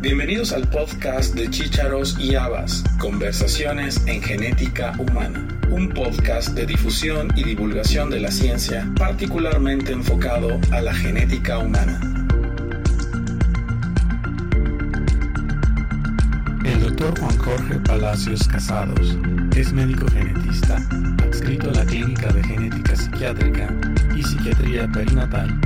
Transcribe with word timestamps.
Bienvenidos 0.00 0.52
al 0.52 0.68
podcast 0.68 1.34
de 1.34 1.50
Chícharos 1.50 2.16
y 2.20 2.36
Habas, 2.36 2.84
Conversaciones 3.00 4.00
en 4.06 4.22
Genética 4.22 4.94
Humana, 4.96 5.48
un 5.70 5.88
podcast 5.88 6.50
de 6.50 6.66
difusión 6.66 7.32
y 7.34 7.42
divulgación 7.42 8.08
de 8.08 8.20
la 8.20 8.30
ciencia 8.30 8.88
particularmente 8.96 9.90
enfocado 9.90 10.60
a 10.70 10.80
la 10.82 10.94
genética 10.94 11.58
humana. 11.58 12.00
El 16.64 16.80
doctor 16.80 17.18
Juan 17.18 17.38
Jorge 17.38 17.74
Palacios 17.80 18.46
Casados 18.46 19.18
es 19.56 19.72
médico 19.72 20.06
genetista, 20.12 20.76
adscrito 21.26 21.70
a 21.70 21.74
la 21.74 21.84
Clínica 21.84 22.28
de 22.28 22.44
Genética 22.44 22.94
Psiquiátrica 22.94 23.74
y 24.14 24.22
Psiquiatría 24.22 24.86
Perinatal 24.92 25.60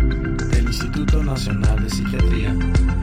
del 0.50 0.64
Instituto 0.64 1.22
Nacional 1.22 1.82
de 1.82 1.90
Psiquiatría 1.90 2.56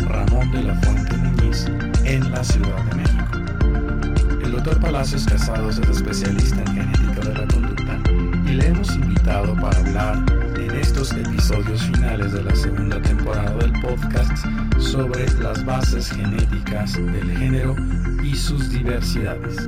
Ramón 0.07 0.51
de 0.51 0.63
la 0.63 0.75
Fuente 0.75 1.18
Muñiz 1.49 1.65
en 2.05 2.31
la 2.31 2.43
Ciudad 2.43 2.83
de 2.85 2.95
México. 2.95 4.43
El 4.43 4.51
doctor 4.51 4.79
Palacios 4.79 5.25
Casados 5.25 5.79
es 5.79 5.89
especialista 5.89 6.61
en 6.61 6.67
genética 6.67 7.21
de 7.21 7.33
la 7.33 7.47
conducta 7.47 7.99
y 8.45 8.53
le 8.53 8.67
hemos 8.67 8.95
invitado 8.95 9.55
para 9.55 9.79
hablar 9.79 10.25
en 10.57 10.71
estos 10.75 11.11
episodios 11.13 11.81
finales 11.83 12.33
de 12.33 12.43
la 12.43 12.55
segunda 12.55 13.01
temporada 13.01 13.55
del 13.57 13.71
podcast 13.81 14.45
sobre 14.77 15.27
las 15.39 15.65
bases 15.65 16.11
genéticas 16.11 16.93
del 16.93 17.37
género 17.37 17.75
y 18.23 18.35
sus 18.35 18.69
diversidades. 18.69 19.67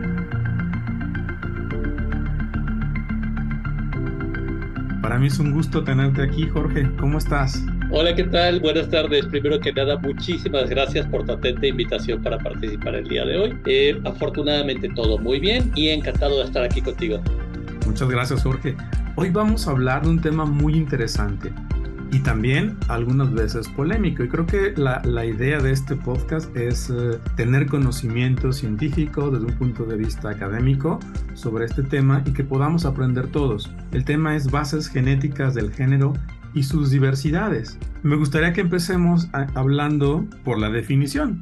Para 5.01 5.17
mí 5.17 5.27
es 5.27 5.39
un 5.39 5.51
gusto 5.51 5.83
tenerte 5.83 6.21
aquí, 6.21 6.47
Jorge. 6.47 6.95
¿Cómo 6.97 7.17
estás? 7.17 7.63
Hola, 7.93 8.15
¿qué 8.15 8.23
tal? 8.23 8.61
Buenas 8.61 8.89
tardes. 8.89 9.25
Primero 9.25 9.59
que 9.59 9.73
nada, 9.73 9.97
muchísimas 9.97 10.69
gracias 10.69 11.05
por 11.07 11.25
tu 11.25 11.33
atenta 11.33 11.67
invitación 11.67 12.23
para 12.23 12.37
participar 12.37 12.95
el 12.95 13.09
día 13.09 13.25
de 13.25 13.37
hoy. 13.37 13.57
Eh, 13.65 13.99
afortunadamente 14.05 14.87
todo 14.95 15.17
muy 15.17 15.41
bien 15.41 15.73
y 15.75 15.89
encantado 15.89 16.37
de 16.37 16.45
estar 16.45 16.63
aquí 16.63 16.81
contigo. 16.81 17.19
Muchas 17.85 18.09
gracias, 18.09 18.43
Jorge. 18.43 18.77
Hoy 19.17 19.29
vamos 19.29 19.67
a 19.67 19.71
hablar 19.71 20.03
de 20.03 20.09
un 20.09 20.21
tema 20.21 20.45
muy 20.45 20.75
interesante 20.75 21.51
y 22.13 22.19
también 22.19 22.77
algunas 22.87 23.33
veces 23.33 23.67
polémico. 23.67 24.23
Y 24.23 24.29
creo 24.29 24.45
que 24.45 24.73
la, 24.77 25.01
la 25.03 25.25
idea 25.25 25.59
de 25.59 25.73
este 25.73 25.97
podcast 25.97 26.55
es 26.55 26.89
eh, 26.89 27.19
tener 27.35 27.65
conocimiento 27.65 28.53
científico 28.53 29.29
desde 29.31 29.47
un 29.47 29.57
punto 29.57 29.83
de 29.83 29.97
vista 29.97 30.29
académico 30.29 30.97
sobre 31.33 31.65
este 31.65 31.83
tema 31.83 32.23
y 32.25 32.31
que 32.31 32.45
podamos 32.45 32.85
aprender 32.85 33.27
todos. 33.27 33.69
El 33.91 34.05
tema 34.05 34.37
es 34.37 34.49
bases 34.49 34.87
genéticas 34.87 35.53
del 35.55 35.73
género 35.73 36.13
y 36.53 36.63
sus 36.63 36.89
diversidades. 36.89 37.77
Me 38.03 38.15
gustaría 38.15 38.53
que 38.53 38.61
empecemos 38.61 39.27
hablando 39.53 40.25
por 40.43 40.59
la 40.59 40.69
definición. 40.69 41.41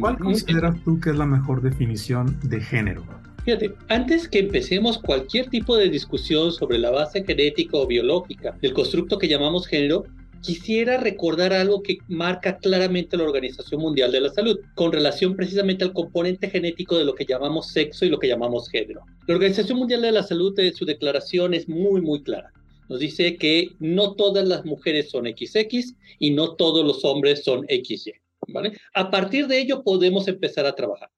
¿Cuál 0.00 0.18
consideras 0.18 0.76
tú 0.84 1.00
que 1.00 1.10
es 1.10 1.16
la 1.16 1.26
mejor 1.26 1.62
definición 1.62 2.38
de 2.42 2.60
género? 2.60 3.04
Fíjate, 3.44 3.74
antes 3.88 4.28
que 4.28 4.40
empecemos 4.40 4.98
cualquier 4.98 5.48
tipo 5.48 5.76
de 5.76 5.88
discusión 5.88 6.52
sobre 6.52 6.78
la 6.78 6.90
base 6.90 7.24
genética 7.24 7.78
o 7.78 7.86
biológica 7.86 8.56
del 8.60 8.74
constructo 8.74 9.18
que 9.18 9.28
llamamos 9.28 9.66
género, 9.66 10.04
quisiera 10.42 10.98
recordar 10.98 11.52
algo 11.52 11.82
que 11.82 11.98
marca 12.08 12.58
claramente 12.58 13.16
la 13.16 13.24
Organización 13.24 13.80
Mundial 13.80 14.12
de 14.12 14.20
la 14.20 14.28
Salud, 14.28 14.58
con 14.74 14.92
relación 14.92 15.36
precisamente 15.36 15.84
al 15.84 15.92
componente 15.92 16.50
genético 16.50 16.98
de 16.98 17.04
lo 17.04 17.14
que 17.14 17.24
llamamos 17.24 17.68
sexo 17.68 18.04
y 18.04 18.10
lo 18.10 18.18
que 18.18 18.28
llamamos 18.28 18.68
género. 18.68 19.02
La 19.26 19.34
Organización 19.34 19.78
Mundial 19.78 20.02
de 20.02 20.12
la 20.12 20.22
Salud, 20.22 20.58
en 20.58 20.74
su 20.74 20.84
declaración, 20.84 21.54
es 21.54 21.68
muy, 21.68 22.02
muy 22.02 22.22
clara 22.22 22.52
nos 22.90 22.98
dice 22.98 23.36
que 23.36 23.68
no 23.78 24.16
todas 24.16 24.46
las 24.46 24.64
mujeres 24.64 25.10
son 25.10 25.24
XX 25.24 25.94
y 26.18 26.32
no 26.32 26.56
todos 26.56 26.84
los 26.84 27.04
hombres 27.04 27.44
son 27.44 27.64
XY. 27.68 28.14
¿vale? 28.48 28.72
A 28.94 29.12
partir 29.12 29.46
de 29.46 29.60
ello 29.60 29.84
podemos 29.84 30.26
empezar 30.26 30.66
a 30.66 30.74
trabajar. 30.74 31.08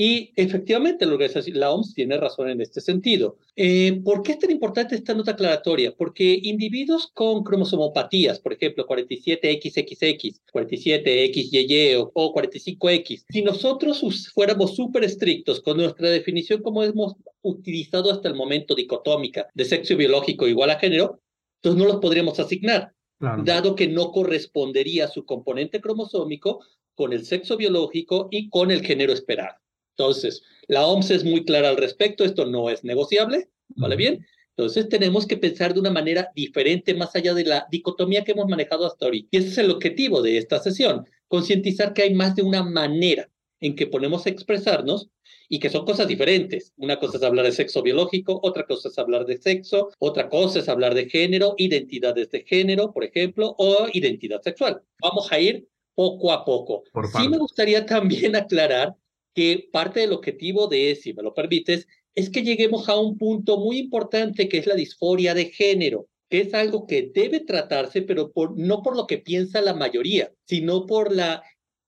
Y 0.00 0.32
efectivamente 0.36 1.04
la, 1.04 1.16
la 1.54 1.72
OMS 1.72 1.92
tiene 1.92 2.16
razón 2.18 2.48
en 2.48 2.60
este 2.60 2.80
sentido. 2.80 3.36
Eh, 3.56 4.00
¿Por 4.04 4.22
qué 4.22 4.30
es 4.30 4.38
tan 4.38 4.52
importante 4.52 4.94
esta 4.94 5.12
nota 5.12 5.32
aclaratoria? 5.32 5.92
Porque 5.92 6.38
individuos 6.40 7.10
con 7.12 7.42
cromosomopatías, 7.42 8.38
por 8.38 8.52
ejemplo, 8.52 8.86
47XXX, 8.86 10.40
47XYY 10.54 11.96
o, 11.96 12.12
o 12.14 12.32
45X, 12.32 13.24
si 13.28 13.42
nosotros 13.42 14.30
fuéramos 14.32 14.76
súper 14.76 15.02
estrictos 15.02 15.60
con 15.60 15.78
nuestra 15.78 16.10
definición 16.10 16.62
como 16.62 16.84
hemos 16.84 17.16
utilizado 17.42 18.12
hasta 18.12 18.28
el 18.28 18.36
momento 18.36 18.76
dicotómica 18.76 19.48
de 19.52 19.64
sexo 19.64 19.96
biológico 19.96 20.46
igual 20.46 20.70
a 20.70 20.78
género, 20.78 21.20
entonces 21.56 21.82
no 21.82 21.88
los 21.88 22.00
podríamos 22.00 22.38
asignar, 22.38 22.92
dado 23.18 23.74
que 23.74 23.88
no 23.88 24.12
correspondería 24.12 25.08
su 25.08 25.24
componente 25.24 25.80
cromosómico 25.80 26.60
con 26.94 27.12
el 27.12 27.24
sexo 27.26 27.56
biológico 27.56 28.28
y 28.30 28.48
con 28.48 28.70
el 28.70 28.82
género 28.86 29.12
esperado. 29.12 29.56
Entonces, 29.98 30.42
la 30.68 30.86
OMS 30.86 31.10
es 31.10 31.24
muy 31.24 31.44
clara 31.44 31.70
al 31.70 31.76
respecto, 31.76 32.24
esto 32.24 32.46
no 32.46 32.70
es 32.70 32.84
negociable, 32.84 33.48
¿vale 33.70 33.96
bien? 33.96 34.24
Entonces 34.56 34.88
tenemos 34.88 35.26
que 35.26 35.36
pensar 35.36 35.74
de 35.74 35.80
una 35.80 35.90
manera 35.90 36.30
diferente 36.36 36.94
más 36.94 37.14
allá 37.16 37.34
de 37.34 37.44
la 37.44 37.66
dicotomía 37.70 38.22
que 38.22 38.32
hemos 38.32 38.46
manejado 38.48 38.86
hasta 38.86 39.06
ahorita. 39.06 39.28
Y 39.32 39.36
ese 39.38 39.48
es 39.48 39.58
el 39.58 39.70
objetivo 39.72 40.22
de 40.22 40.38
esta 40.38 40.60
sesión, 40.60 41.04
concientizar 41.26 41.94
que 41.94 42.02
hay 42.02 42.14
más 42.14 42.36
de 42.36 42.42
una 42.42 42.62
manera 42.62 43.28
en 43.60 43.74
que 43.74 43.88
podemos 43.88 44.24
expresarnos 44.28 45.10
y 45.48 45.58
que 45.58 45.68
son 45.68 45.84
cosas 45.84 46.06
diferentes. 46.06 46.72
Una 46.76 47.00
cosa 47.00 47.18
es 47.18 47.24
hablar 47.24 47.46
de 47.46 47.52
sexo 47.52 47.82
biológico, 47.82 48.38
otra 48.44 48.66
cosa 48.66 48.88
es 48.88 48.98
hablar 48.98 49.26
de 49.26 49.38
sexo, 49.38 49.90
otra 49.98 50.28
cosa 50.28 50.60
es 50.60 50.68
hablar 50.68 50.94
de 50.94 51.08
género, 51.08 51.54
identidades 51.58 52.30
de 52.30 52.44
género, 52.44 52.92
por 52.92 53.02
ejemplo, 53.02 53.56
o 53.58 53.88
identidad 53.92 54.42
sexual. 54.42 54.80
Vamos 55.02 55.32
a 55.32 55.40
ir 55.40 55.66
poco 55.96 56.30
a 56.30 56.44
poco. 56.44 56.84
sí 57.20 57.28
me 57.28 57.38
gustaría 57.38 57.84
también 57.84 58.36
aclarar 58.36 58.94
que 59.34 59.68
parte 59.72 60.00
del 60.00 60.12
objetivo 60.12 60.66
de, 60.66 60.96
si 60.96 61.12
me 61.14 61.22
lo 61.22 61.34
permites, 61.34 61.86
es 62.14 62.30
que 62.30 62.42
lleguemos 62.42 62.88
a 62.88 62.98
un 62.98 63.16
punto 63.16 63.58
muy 63.58 63.78
importante 63.78 64.48
que 64.48 64.58
es 64.58 64.66
la 64.66 64.74
disforia 64.74 65.34
de 65.34 65.46
género, 65.46 66.08
que 66.28 66.40
es 66.40 66.54
algo 66.54 66.86
que 66.86 67.10
debe 67.14 67.40
tratarse, 67.40 68.02
pero 68.02 68.32
por, 68.32 68.58
no 68.58 68.82
por 68.82 68.96
lo 68.96 69.06
que 69.06 69.18
piensa 69.18 69.60
la 69.60 69.74
mayoría, 69.74 70.32
sino 70.44 70.86
por 70.86 71.14
la, 71.14 71.42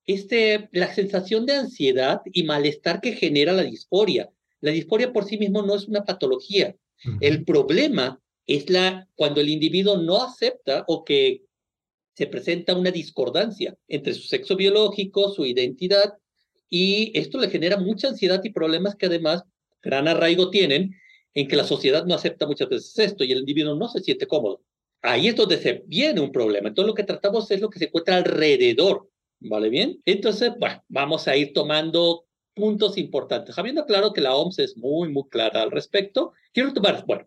este, 0.06 0.68
la 0.72 0.94
sensación 0.94 1.46
de 1.46 1.54
ansiedad 1.54 2.20
y 2.24 2.44
malestar 2.44 3.00
que 3.00 3.12
genera 3.12 3.52
la 3.52 3.64
disforia. 3.64 4.30
La 4.60 4.70
disforia 4.70 5.12
por 5.12 5.24
sí 5.24 5.36
mismo 5.38 5.62
no 5.62 5.74
es 5.74 5.88
una 5.88 6.04
patología. 6.04 6.76
El 7.20 7.44
problema 7.44 8.20
es 8.46 8.68
la, 8.68 9.08
cuando 9.14 9.40
el 9.40 9.48
individuo 9.48 9.96
no 9.96 10.22
acepta 10.22 10.84
o 10.86 11.04
que 11.04 11.42
se 12.14 12.26
presenta 12.26 12.76
una 12.76 12.90
discordancia 12.90 13.76
entre 13.88 14.12
su 14.12 14.22
sexo 14.22 14.54
biológico, 14.54 15.32
su 15.32 15.46
identidad 15.46 16.19
y 16.70 17.10
esto 17.18 17.38
le 17.38 17.50
genera 17.50 17.76
mucha 17.76 18.08
ansiedad 18.08 18.40
y 18.44 18.50
problemas 18.50 18.94
que 18.94 19.06
además 19.06 19.44
gran 19.82 20.08
arraigo 20.08 20.50
tienen 20.50 20.94
en 21.34 21.48
que 21.48 21.56
la 21.56 21.64
sociedad 21.64 22.06
no 22.06 22.14
acepta 22.14 22.46
muchas 22.46 22.68
veces 22.68 22.98
esto 22.98 23.24
y 23.24 23.32
el 23.32 23.40
individuo 23.40 23.74
no 23.74 23.88
se 23.88 24.00
siente 24.00 24.26
cómodo. 24.26 24.62
Ahí 25.02 25.28
es 25.28 25.36
donde 25.36 25.58
se 25.58 25.82
viene 25.86 26.20
un 26.20 26.32
problema. 26.32 26.68
Entonces 26.68 26.88
lo 26.88 26.94
que 26.94 27.04
tratamos 27.04 27.50
es 27.50 27.60
lo 27.60 27.70
que 27.70 27.78
se 27.78 27.86
encuentra 27.86 28.16
alrededor. 28.16 29.08
¿Vale 29.40 29.70
bien? 29.70 30.00
Entonces, 30.04 30.52
bueno, 30.58 30.84
vamos 30.88 31.26
a 31.26 31.36
ir 31.36 31.52
tomando 31.54 32.26
puntos 32.54 32.98
importantes. 32.98 33.58
Habiendo 33.58 33.86
claro 33.86 34.12
que 34.12 34.20
la 34.20 34.36
OMS 34.36 34.58
es 34.58 34.76
muy, 34.76 35.08
muy 35.08 35.24
clara 35.30 35.62
al 35.62 35.70
respecto, 35.70 36.34
quiero 36.52 36.74
tomar, 36.74 37.04
bueno, 37.06 37.26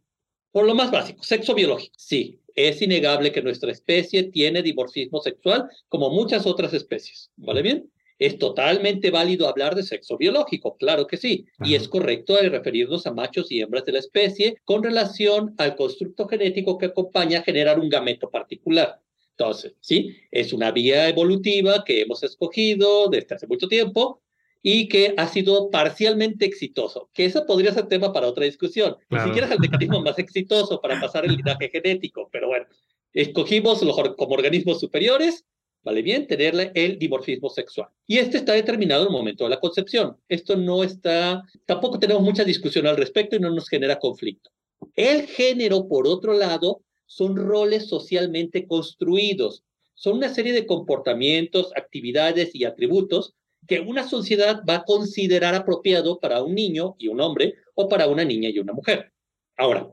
por 0.51 0.65
lo 0.65 0.75
más 0.75 0.91
básico, 0.91 1.23
sexo 1.23 1.55
biológico. 1.55 1.95
Sí, 1.97 2.39
es 2.53 2.81
innegable 2.83 3.31
que 3.31 3.41
nuestra 3.41 3.71
especie 3.71 4.23
tiene 4.23 4.61
dimorfismo 4.61 5.19
sexual 5.21 5.69
como 5.89 6.11
muchas 6.11 6.45
otras 6.45 6.73
especies. 6.73 7.31
¿Vale 7.35 7.63
bien? 7.63 7.91
Es 8.23 8.39
totalmente 8.39 9.11
válido 9.11 9.49
hablar 9.49 9.75
de 9.75 9.83
sexo 9.83 10.17
biológico, 10.17 10.77
claro 10.77 11.07
que 11.07 11.17
sí, 11.17 11.45
y 11.59 11.75
es 11.75 11.89
correcto 11.89 12.37
referirnos 12.37 13.05
a 13.05 13.11
machos 13.11 13.51
y 13.51 13.59
hembras 13.59 13.83
de 13.83 13.91
la 13.91 13.99
especie 13.99 14.55
con 14.63 14.81
relación 14.81 15.53
al 15.57 15.75
constructo 15.75 16.25
genético 16.29 16.77
que 16.77 16.85
acompaña 16.85 17.39
a 17.39 17.43
generar 17.43 17.81
un 17.81 17.89
gameto 17.89 18.31
particular. 18.31 19.01
Entonces, 19.31 19.75
sí, 19.81 20.15
es 20.31 20.53
una 20.53 20.71
vía 20.71 21.09
evolutiva 21.09 21.83
que 21.83 21.99
hemos 21.99 22.23
escogido 22.23 23.09
desde 23.09 23.35
hace 23.35 23.45
mucho 23.45 23.67
tiempo 23.67 24.21
y 24.61 24.87
que 24.87 25.13
ha 25.17 25.27
sido 25.27 25.69
parcialmente 25.69 26.45
exitoso, 26.45 27.09
que 27.13 27.25
eso 27.25 27.45
podría 27.45 27.73
ser 27.73 27.89
tema 27.89 28.13
para 28.13 28.29
otra 28.29 28.45
discusión. 28.45 28.95
Ni 29.09 29.19
siquiera 29.19 29.47
es 29.47 29.51
el 29.51 29.59
mecanismo 29.59 29.99
más 30.01 30.17
exitoso 30.17 30.79
para 30.79 30.97
pasar 31.01 31.25
el 31.25 31.35
linaje 31.35 31.67
genético, 31.67 32.29
pero 32.31 32.47
bueno, 32.47 32.67
escogimos 33.11 33.81
los, 33.81 33.97
como 34.15 34.35
organismos 34.35 34.79
superiores 34.79 35.45
¿vale 35.83 36.01
bien? 36.01 36.27
Tenerle 36.27 36.71
el 36.73 36.97
dimorfismo 36.97 37.49
sexual. 37.49 37.89
Y 38.07 38.17
este 38.17 38.37
está 38.37 38.53
determinado 38.53 39.03
en 39.03 39.07
el 39.07 39.13
momento 39.13 39.43
de 39.43 39.49
la 39.51 39.59
concepción. 39.59 40.17
Esto 40.27 40.55
no 40.55 40.83
está, 40.83 41.43
tampoco 41.65 41.99
tenemos 41.99 42.23
mucha 42.23 42.43
discusión 42.43 42.87
al 42.87 42.97
respecto 42.97 43.35
y 43.35 43.39
no 43.39 43.49
nos 43.49 43.69
genera 43.69 43.99
conflicto. 43.99 44.49
El 44.95 45.27
género, 45.27 45.87
por 45.87 46.07
otro 46.07 46.33
lado, 46.33 46.81
son 47.05 47.35
roles 47.35 47.87
socialmente 47.87 48.67
construidos. 48.67 49.63
Son 49.93 50.17
una 50.17 50.33
serie 50.33 50.53
de 50.53 50.65
comportamientos, 50.65 51.71
actividades 51.75 52.55
y 52.55 52.65
atributos 52.65 53.35
que 53.67 53.79
una 53.79 54.07
sociedad 54.07 54.63
va 54.67 54.75
a 54.75 54.83
considerar 54.83 55.55
apropiado 55.55 56.19
para 56.19 56.41
un 56.43 56.55
niño 56.55 56.95
y 56.97 57.07
un 57.07 57.21
hombre 57.21 57.55
o 57.75 57.87
para 57.87 58.07
una 58.07 58.25
niña 58.25 58.49
y 58.49 58.59
una 58.59 58.73
mujer. 58.73 59.13
Ahora, 59.55 59.89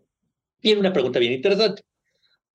tiene 0.60 0.80
una 0.80 0.92
pregunta 0.92 1.18
bien 1.18 1.32
interesante. 1.32 1.82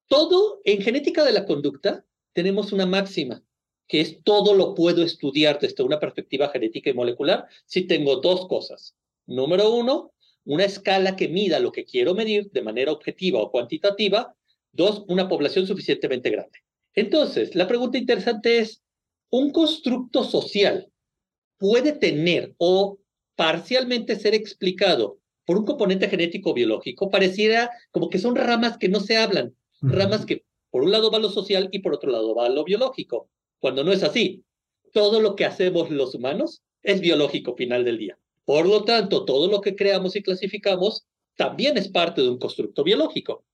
Todo 0.08 0.62
en 0.66 0.82
genética 0.82 1.24
de 1.24 1.32
la 1.32 1.46
conducta 1.46 2.06
tenemos 2.36 2.74
una 2.74 2.86
máxima 2.86 3.42
que 3.88 4.02
es 4.02 4.22
todo 4.24 4.54
lo 4.54 4.76
puedo 4.76 5.04
estudiar 5.04 5.60
desde 5.60 5.84
una 5.84 6.00
perspectiva 6.00 6.50
genética 6.50 6.90
y 6.90 6.94
molecular 6.94 7.46
si 7.66 7.88
tengo 7.88 8.18
dos 8.18 8.48
cosas. 8.48 8.96
Número 9.26 9.74
uno, 9.74 10.12
una 10.44 10.66
escala 10.66 11.16
que 11.16 11.30
mida 11.30 11.60
lo 11.60 11.72
que 11.72 11.86
quiero 11.86 12.14
medir 12.14 12.52
de 12.52 12.62
manera 12.62 12.92
objetiva 12.92 13.40
o 13.40 13.52
cuantitativa. 13.52 14.36
Dos, 14.72 15.06
una 15.08 15.30
población 15.30 15.66
suficientemente 15.66 16.30
grande. 16.30 16.60
Entonces, 16.94 17.56
la 17.56 17.68
pregunta 17.68 17.98
interesante 17.98 18.60
es, 18.60 18.82
¿un 19.30 19.52
constructo 19.52 20.24
social 20.24 20.92
puede 21.58 21.94
tener 21.94 22.54
o 22.58 23.00
parcialmente 23.36 24.18
ser 24.18 24.36
explicado 24.36 25.20
por 25.46 25.58
un 25.58 25.66
componente 25.66 26.10
genético 26.10 26.54
biológico? 26.54 27.10
Pareciera 27.10 27.70
como 27.92 28.10
que 28.10 28.20
son 28.20 28.36
ramas 28.36 28.78
que 28.78 28.90
no 28.90 29.00
se 29.00 29.16
hablan, 29.16 29.56
ramas 29.82 30.26
que 30.26 30.44
por 30.76 30.84
un 30.84 30.92
lado 30.92 31.10
va 31.10 31.20
lo 31.20 31.30
social 31.30 31.70
y 31.72 31.80
por 31.80 31.94
otro 31.94 32.12
lado 32.12 32.36
va 32.36 32.50
lo 32.50 32.66
biológico, 32.66 33.30
cuando 33.60 33.86
no 33.86 33.94
es 33.94 34.04
así. 34.04 34.44
Todo 34.92 35.22
lo 35.22 35.38
que 35.38 35.46
hacemos 35.46 35.90
los 35.90 36.14
humanos 36.16 36.64
es 36.84 37.00
biológico 37.00 37.56
final 37.56 37.86
del 37.86 37.98
día. 37.98 38.20
Por 38.44 38.68
lo 38.68 38.84
tanto, 38.84 39.24
todo 39.24 39.50
lo 39.50 39.62
que 39.62 39.74
creamos 39.74 40.18
y 40.18 40.22
clasificamos 40.22 41.06
también 41.38 41.78
es 41.78 41.88
parte 41.88 42.22
de 42.22 42.28
un 42.28 42.40
constructo 42.40 42.84
biológico. 42.84 43.46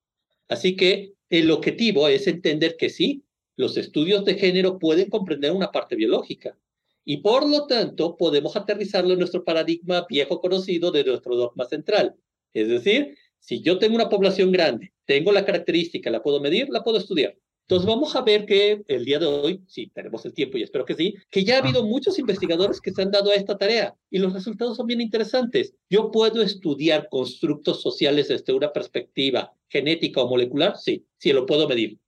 Así 0.48 0.76
que 0.76 1.14
el 1.30 1.52
objetivo 1.52 2.08
es 2.08 2.26
entender 2.26 2.76
que 2.76 2.90
sí, 2.90 3.24
los 3.56 3.78
estudios 3.78 4.26
de 4.26 4.34
género 4.34 4.80
pueden 4.80 5.08
comprender 5.12 5.52
una 5.52 5.72
parte 5.72 5.96
biológica 5.96 6.58
y 7.06 7.18
por 7.18 7.48
lo 7.48 7.68
tanto 7.68 8.18
podemos 8.18 8.56
aterrizarlo 8.56 9.14
en 9.14 9.20
nuestro 9.20 9.44
paradigma 9.44 10.08
viejo 10.10 10.42
conocido 10.42 10.90
de 10.90 11.04
nuestro 11.04 11.36
dogma 11.36 11.66
central. 11.66 12.16
Es 12.52 12.68
decir, 12.68 13.16
si 13.38 13.62
yo 13.62 13.78
tengo 13.78 13.94
una 13.94 14.10
población 14.10 14.52
grande, 14.52 14.92
tengo 15.12 15.34
la 15.34 15.44
característica, 15.44 16.10
la 16.10 16.24
puedo 16.24 16.40
medir, 16.40 16.70
la 16.70 16.86
puedo 16.86 16.98
estudiar. 16.98 17.36
Entonces 17.64 17.86
vamos 17.86 18.16
a 18.16 18.22
ver 18.22 18.46
que 18.46 18.82
el 18.88 19.04
día 19.04 19.20
de 19.20 19.26
hoy, 19.26 19.62
si 19.68 19.88
tenemos 19.88 20.26
el 20.26 20.34
tiempo 20.34 20.58
y 20.58 20.64
espero 20.64 20.86
que 20.86 20.96
sí, 20.96 21.16
que 21.30 21.44
ya 21.44 21.58
ha 21.58 21.60
habido 21.60 21.86
muchos 21.86 22.18
investigadores 22.18 22.80
que 22.80 22.92
se 22.92 23.02
han 23.02 23.12
dado 23.12 23.30
a 23.30 23.36
esta 23.36 23.58
tarea 23.58 23.94
y 24.10 24.20
los 24.20 24.32
resultados 24.32 24.78
son 24.78 24.88
bien 24.88 25.02
interesantes. 25.02 25.74
Yo 25.90 26.12
puedo 26.12 26.42
estudiar 26.42 27.10
constructos 27.10 27.82
sociales 27.82 28.30
desde 28.30 28.54
una 28.54 28.72
perspectiva 28.72 29.52
genética 29.68 30.22
o 30.22 30.30
molecular, 30.30 30.78
sí, 30.78 31.06
sí 31.18 31.34
lo 31.34 31.46
puedo 31.46 31.68
medir. 31.68 32.00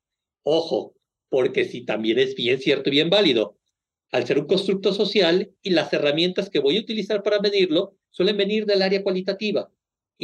Ojo, 0.44 0.96
porque 1.28 1.66
si 1.66 1.82
también 1.82 2.20
es 2.20 2.36
bien 2.36 2.58
cierto 2.58 2.88
y 2.88 2.94
bien 2.94 3.10
válido. 3.10 3.58
Al 4.12 4.26
ser 4.26 4.40
un 4.40 4.48
constructo 4.48 4.94
social 4.94 5.52
y 5.62 5.72
las 5.72 5.92
herramientas 5.92 6.50
que 6.50 6.60
voy 6.60 6.78
a 6.78 6.82
utilizar 6.82 7.22
para 7.22 7.42
medirlo 7.42 7.98
suelen 8.12 8.38
venir 8.38 8.66
del 8.66 8.82
área 8.82 9.04
cualitativa. 9.04 9.70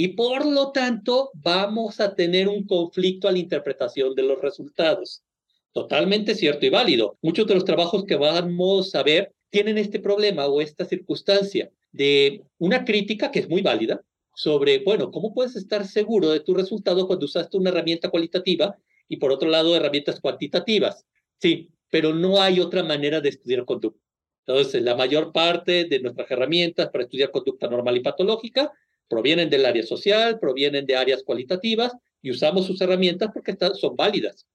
Y 0.02 0.08
por 0.14 0.46
lo 0.46 0.72
tanto, 0.72 1.30
vamos 1.34 2.00
a 2.00 2.16
tener 2.16 2.48
un 2.48 2.66
conflicto 2.66 3.28
a 3.28 3.34
la 3.34 3.40
interpretación 3.40 4.16
de 4.16 4.24
los 4.24 4.42
resultados. 4.42 5.24
Totalmente 5.74 6.36
cierto 6.36 6.66
y 6.66 6.70
válido. 6.70 7.18
Muchos 7.22 7.46
de 7.48 7.56
los 7.56 7.66
trabajos 7.66 8.06
que 8.06 8.16
vamos 8.16 8.96
a 8.96 9.04
ver 9.04 9.34
tienen 9.50 9.78
este 9.78 10.00
problema 10.00 10.48
o 10.48 10.62
esta 10.62 10.86
circunstancia 10.86 11.70
de 11.92 12.46
una 12.60 12.86
crítica 12.86 13.30
que 13.30 13.40
es 13.40 13.50
muy 13.50 13.62
válida 13.62 14.02
sobre, 14.34 14.80
bueno, 14.86 15.12
¿cómo 15.12 15.34
puedes 15.34 15.58
estar 15.58 15.86
seguro 15.86 16.30
de 16.30 16.40
tu 16.40 16.54
resultado 16.54 17.06
cuando 17.06 17.26
usaste 17.26 17.58
una 17.58 17.70
herramienta 17.70 18.10
cualitativa 18.10 18.78
y 19.10 19.18
por 19.18 19.34
otro 19.34 19.50
lado 19.50 19.76
herramientas 19.76 20.22
cuantitativas? 20.22 21.06
Sí, 21.42 21.72
pero 21.90 22.14
no 22.14 22.42
hay 22.42 22.62
otra 22.62 22.84
manera 22.84 23.20
de 23.20 23.28
estudiar 23.28 23.66
conducta. 23.66 24.02
Entonces, 24.48 24.82
la 24.82 24.96
mayor 24.96 25.34
parte 25.34 25.84
de 25.84 26.00
nuestras 26.00 26.32
herramientas 26.32 26.88
para 26.90 27.04
estudiar 27.04 27.32
conducta 27.32 27.68
normal 27.68 27.98
y 27.98 28.00
patológica 28.00 28.72
provienen 29.10 29.50
del 29.50 29.66
área 29.66 29.84
social, 29.84 30.40
provienen 30.40 30.86
de 30.86 30.96
áreas 30.96 31.24
cualitativas 31.24 31.94
y 32.22 32.32
usamos 32.32 32.66
sus 32.66 32.80
herramientas 32.80 33.32
porque 33.34 33.58
son 33.74 33.96
válidas. 33.96 34.46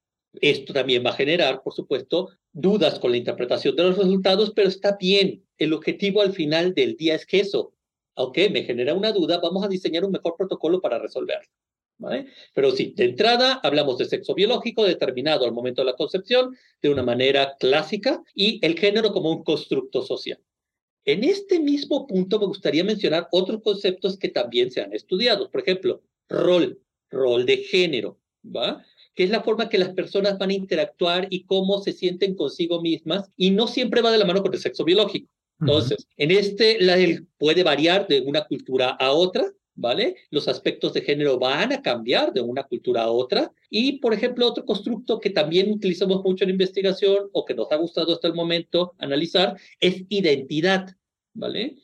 Esto 0.40 0.72
también 0.72 1.04
va 1.04 1.10
a 1.10 1.16
generar, 1.16 1.62
por 1.62 1.74
supuesto, 1.74 2.30
dudas 2.52 2.98
con 2.98 3.10
la 3.10 3.16
interpretación 3.16 3.76
de 3.76 3.84
los 3.84 3.98
resultados, 3.98 4.52
pero 4.54 4.68
está 4.68 4.96
bien. 4.98 5.44
El 5.58 5.72
objetivo 5.72 6.22
al 6.22 6.32
final 6.32 6.74
del 6.74 6.96
día 6.96 7.14
es 7.14 7.26
que 7.26 7.40
eso, 7.40 7.74
aunque 8.16 8.50
me 8.50 8.64
genera 8.64 8.94
una 8.94 9.12
duda, 9.12 9.38
vamos 9.40 9.64
a 9.64 9.68
diseñar 9.68 10.04
un 10.04 10.12
mejor 10.12 10.34
protocolo 10.36 10.80
para 10.80 10.98
resolverlo. 10.98 11.48
¿vale? 11.98 12.26
Pero 12.52 12.72
sí, 12.72 12.92
de 12.96 13.04
entrada 13.04 13.60
hablamos 13.62 13.98
de 13.98 14.06
sexo 14.06 14.34
biológico 14.34 14.84
determinado 14.84 15.44
al 15.44 15.52
momento 15.52 15.82
de 15.82 15.86
la 15.86 15.96
concepción 15.96 16.56
de 16.82 16.90
una 16.90 17.02
manera 17.02 17.56
clásica 17.58 18.22
y 18.34 18.64
el 18.66 18.78
género 18.78 19.12
como 19.12 19.30
un 19.30 19.44
constructo 19.44 20.02
social. 20.02 20.40
En 21.04 21.24
este 21.24 21.60
mismo 21.60 22.06
punto 22.06 22.38
me 22.38 22.46
gustaría 22.46 22.84
mencionar 22.84 23.28
otros 23.30 23.62
conceptos 23.62 24.18
que 24.18 24.28
también 24.28 24.70
se 24.70 24.80
han 24.80 24.92
estudiado. 24.92 25.50
Por 25.50 25.60
ejemplo, 25.60 26.02
rol, 26.28 26.80
rol 27.10 27.44
de 27.44 27.58
género, 27.58 28.18
¿va? 28.44 28.84
que 29.14 29.24
es 29.24 29.30
la 29.30 29.42
forma 29.42 29.68
que 29.68 29.78
las 29.78 29.90
personas 29.90 30.38
van 30.38 30.50
a 30.50 30.54
interactuar 30.54 31.28
y 31.30 31.44
cómo 31.44 31.80
se 31.80 31.92
sienten 31.92 32.34
consigo 32.34 32.82
mismas, 32.82 33.30
y 33.36 33.50
no 33.50 33.66
siempre 33.66 34.02
va 34.02 34.10
de 34.10 34.18
la 34.18 34.24
mano 34.24 34.42
con 34.42 34.52
el 34.52 34.60
sexo 34.60 34.84
biológico. 34.84 35.30
Entonces, 35.60 36.08
en 36.16 36.32
este 36.32 36.80
la, 36.80 36.96
puede 37.38 37.62
variar 37.62 38.08
de 38.08 38.20
una 38.20 38.44
cultura 38.44 38.90
a 38.90 39.12
otra, 39.12 39.52
¿vale? 39.74 40.16
Los 40.30 40.48
aspectos 40.48 40.92
de 40.92 41.02
género 41.02 41.38
van 41.38 41.72
a 41.72 41.82
cambiar 41.82 42.32
de 42.32 42.40
una 42.40 42.64
cultura 42.64 43.02
a 43.02 43.10
otra. 43.10 43.52
Y, 43.70 43.98
por 43.98 44.14
ejemplo, 44.14 44.46
otro 44.46 44.64
constructo 44.64 45.20
que 45.20 45.30
también 45.30 45.72
utilizamos 45.72 46.22
mucho 46.22 46.44
en 46.44 46.50
investigación 46.50 47.28
o 47.32 47.44
que 47.44 47.54
nos 47.54 47.70
ha 47.72 47.76
gustado 47.76 48.12
hasta 48.12 48.28
el 48.28 48.34
momento 48.34 48.94
analizar 48.98 49.56
es 49.80 50.04
identidad, 50.08 50.96
¿vale? 51.34 51.76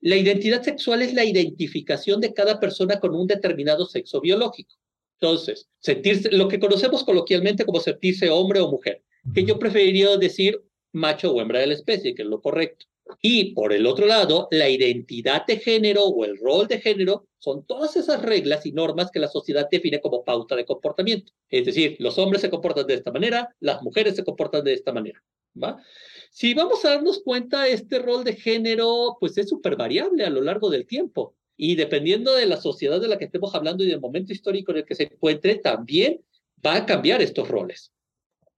La 0.00 0.16
identidad 0.16 0.62
sexual 0.62 1.02
es 1.02 1.12
la 1.14 1.24
identificación 1.24 2.20
de 2.20 2.32
cada 2.32 2.60
persona 2.60 3.00
con 3.00 3.14
un 3.14 3.26
determinado 3.26 3.86
sexo 3.86 4.20
biológico. 4.20 4.74
Entonces, 5.20 5.68
sentirse, 5.80 6.30
lo 6.30 6.46
que 6.46 6.60
conocemos 6.60 7.02
coloquialmente 7.02 7.64
como 7.64 7.80
sentirse 7.80 8.30
hombre 8.30 8.60
o 8.60 8.70
mujer, 8.70 9.02
que 9.34 9.44
yo 9.44 9.58
preferiría 9.58 10.16
decir 10.16 10.62
macho 10.92 11.32
o 11.32 11.40
hembra 11.40 11.58
de 11.58 11.66
la 11.66 11.74
especie, 11.74 12.14
que 12.14 12.22
es 12.22 12.28
lo 12.28 12.40
correcto. 12.40 12.86
Y 13.22 13.52
por 13.54 13.72
el 13.72 13.86
otro 13.86 14.06
lado, 14.06 14.48
la 14.50 14.68
identidad 14.68 15.46
de 15.46 15.58
género 15.58 16.04
o 16.04 16.24
el 16.24 16.38
rol 16.38 16.66
de 16.66 16.80
género 16.80 17.26
son 17.38 17.64
todas 17.64 17.96
esas 17.96 18.22
reglas 18.22 18.66
y 18.66 18.72
normas 18.72 19.10
que 19.10 19.20
la 19.20 19.28
sociedad 19.28 19.68
define 19.70 20.00
como 20.00 20.24
pauta 20.24 20.56
de 20.56 20.64
comportamiento. 20.64 21.32
Es 21.48 21.64
decir, 21.64 21.96
los 21.98 22.18
hombres 22.18 22.42
se 22.42 22.50
comportan 22.50 22.86
de 22.86 22.94
esta 22.94 23.12
manera, 23.12 23.54
las 23.60 23.82
mujeres 23.82 24.16
se 24.16 24.24
comportan 24.24 24.64
de 24.64 24.74
esta 24.74 24.92
manera. 24.92 25.22
¿va? 25.62 25.82
Si 26.30 26.54
vamos 26.54 26.84
a 26.84 26.90
darnos 26.90 27.22
cuenta, 27.22 27.68
este 27.68 27.98
rol 27.98 28.24
de 28.24 28.34
género 28.34 29.16
pues 29.18 29.38
es 29.38 29.48
súper 29.48 29.76
variable 29.76 30.24
a 30.24 30.30
lo 30.30 30.42
largo 30.42 30.70
del 30.70 30.86
tiempo. 30.86 31.34
Y 31.56 31.74
dependiendo 31.74 32.34
de 32.34 32.46
la 32.46 32.56
sociedad 32.56 33.00
de 33.00 33.08
la 33.08 33.18
que 33.18 33.24
estemos 33.24 33.54
hablando 33.54 33.82
y 33.82 33.88
del 33.88 34.00
momento 34.00 34.32
histórico 34.32 34.70
en 34.70 34.78
el 34.78 34.84
que 34.84 34.94
se 34.94 35.04
encuentre, 35.04 35.56
también 35.56 36.20
va 36.64 36.76
a 36.76 36.86
cambiar 36.86 37.20
estos 37.20 37.48
roles. 37.48 37.92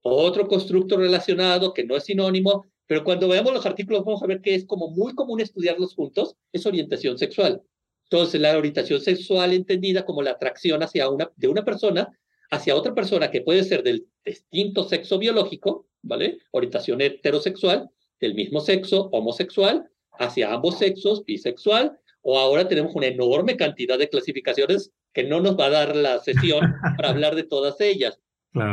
Otro 0.03 0.49
constructo 0.49 0.97
relacionado 0.97 1.73
que 1.73 1.85
no 1.85 1.97
es 1.97 2.05
sinónimo, 2.05 2.67
pero 2.91 3.05
cuando 3.05 3.29
veamos 3.29 3.53
los 3.53 3.65
artículos 3.67 4.05
vamos 4.05 4.21
a 4.21 4.27
ver 4.27 4.41
que 4.41 4.53
es 4.53 4.67
como 4.67 4.91
muy 4.91 5.15
común 5.15 5.41
estudiarlos 5.41 5.95
juntos, 5.95 6.35
es 6.53 6.67
orientación 6.67 7.19
sexual. 7.19 7.63
Entonces, 8.11 8.41
la 8.41 8.59
orientación 8.59 9.01
sexual 9.01 9.53
entendida 9.53 10.05
como 10.05 10.23
la 10.23 10.33
atracción 10.33 10.83
hacia 10.83 11.09
una, 11.09 11.31
de 11.37 11.47
una 11.47 11.65
persona 11.65 12.09
hacia 12.51 12.75
otra 12.75 12.93
persona 12.93 13.31
que 13.31 13.43
puede 13.43 13.63
ser 13.63 13.85
del 13.85 14.09
distinto 14.25 14.83
sexo 14.89 15.21
biológico, 15.21 15.87
¿vale? 16.03 16.39
Orientación 16.51 17.01
heterosexual, 17.01 17.89
del 18.19 18.35
mismo 18.35 18.59
sexo, 18.59 19.09
homosexual, 19.13 19.89
hacia 20.19 20.53
ambos 20.53 20.79
sexos, 20.79 21.25
bisexual, 21.25 21.97
o 22.23 22.41
ahora 22.41 22.67
tenemos 22.67 22.97
una 22.97 23.07
enorme 23.07 23.57
cantidad 23.57 24.01
de 24.01 24.09
clasificaciones 24.09 24.91
que 25.13 25.23
no 25.23 25.41
nos 25.41 25.57
va 25.57 25.67
a 25.67 25.71
dar 25.71 25.95
la 25.95 26.19
sesión 26.19 26.75
para 26.97 27.11
hablar 27.11 27.37
de 27.37 27.45
todas 27.45 27.81
ellas. 27.81 28.19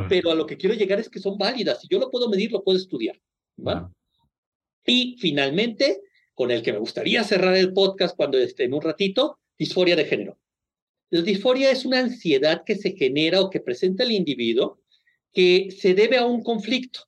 Pero 0.10 0.32
a 0.32 0.36
lo 0.36 0.48
que 0.48 0.58
quiero 0.58 0.74
llegar 0.74 1.00
es 1.00 1.08
que 1.08 1.20
son 1.20 1.38
válidas. 1.38 1.82
Si 1.82 1.88
yo 1.88 2.00
lo 2.00 2.10
puedo 2.10 2.28
medir, 2.30 2.52
lo 2.52 2.64
puedo 2.64 2.80
estudiar. 2.80 3.16
¿va? 3.60 3.92
Y 4.88 5.18
finalmente, 5.20 6.02
con 6.34 6.50
el 6.50 6.64
que 6.64 6.72
me 6.72 6.80
gustaría 6.80 7.24
cerrar 7.24 7.56
el 7.58 7.74
podcast 7.74 8.16
cuando 8.16 8.38
esté 8.38 8.64
en 8.64 8.74
un 8.74 8.82
ratito, 8.82 9.38
disforia 9.60 9.96
de 9.96 10.06
género. 10.06 10.40
La 11.10 11.22
disforia 11.22 11.72
es 11.72 11.86
una 11.86 12.00
ansiedad 12.00 12.64
que 12.66 12.76
se 12.76 12.94
genera 12.94 13.42
o 13.42 13.50
que 13.50 13.60
presenta 13.60 14.04
el 14.04 14.12
individuo 14.12 14.80
que 15.34 15.70
se 15.78 15.94
debe 15.94 16.18
a 16.18 16.26
un 16.26 16.42
conflicto 16.42 17.02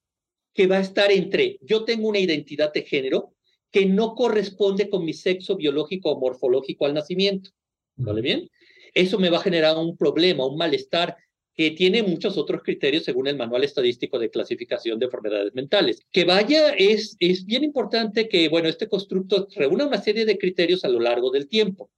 que 0.54 0.68
va 0.68 0.78
a 0.78 0.82
estar 0.82 1.12
entre 1.12 1.58
yo 1.62 1.86
tengo 1.86 2.10
una 2.10 2.20
identidad 2.20 2.74
de 2.74 2.84
género 2.84 3.34
que 3.72 3.86
no 3.86 4.14
corresponde 4.14 4.90
con 4.90 5.06
mi 5.06 5.14
sexo 5.14 5.56
biológico 5.56 6.12
o 6.12 6.20
morfológico 6.20 6.86
al 6.86 6.94
nacimiento. 6.94 7.52
¿Vale 7.96 8.22
bien? 8.22 8.50
Eso 8.94 9.20
me 9.20 9.30
va 9.30 9.38
a 9.38 9.44
generar 9.44 9.78
un 9.78 9.96
problema, 9.96 10.46
un 10.46 10.58
malestar 10.58 11.16
que 11.60 11.72
tiene 11.72 12.04
muchos 12.04 12.38
otros 12.38 12.64
criterios 12.64 13.04
según 13.04 13.28
el 13.28 13.36
Manual 13.36 13.66
Estadístico 13.66 14.18
de 14.18 14.30
Clasificación 14.30 14.98
de 14.98 15.08
Enfermedades 15.08 15.54
Mentales. 15.54 16.08
Que 16.10 16.24
vaya, 16.24 16.70
es, 16.70 17.18
es 17.20 17.46
bien 17.46 17.66
importante 17.66 18.30
que, 18.30 18.48
bueno, 18.48 18.70
este 18.70 18.88
constructo 18.88 19.46
reúna 19.54 19.86
una 19.86 20.02
serie 20.02 20.24
de 20.26 20.38
criterios 20.38 20.86
a 20.86 20.88
lo 20.88 21.02
largo 21.02 21.32
del 21.32 21.50
tiempo. 21.50 21.92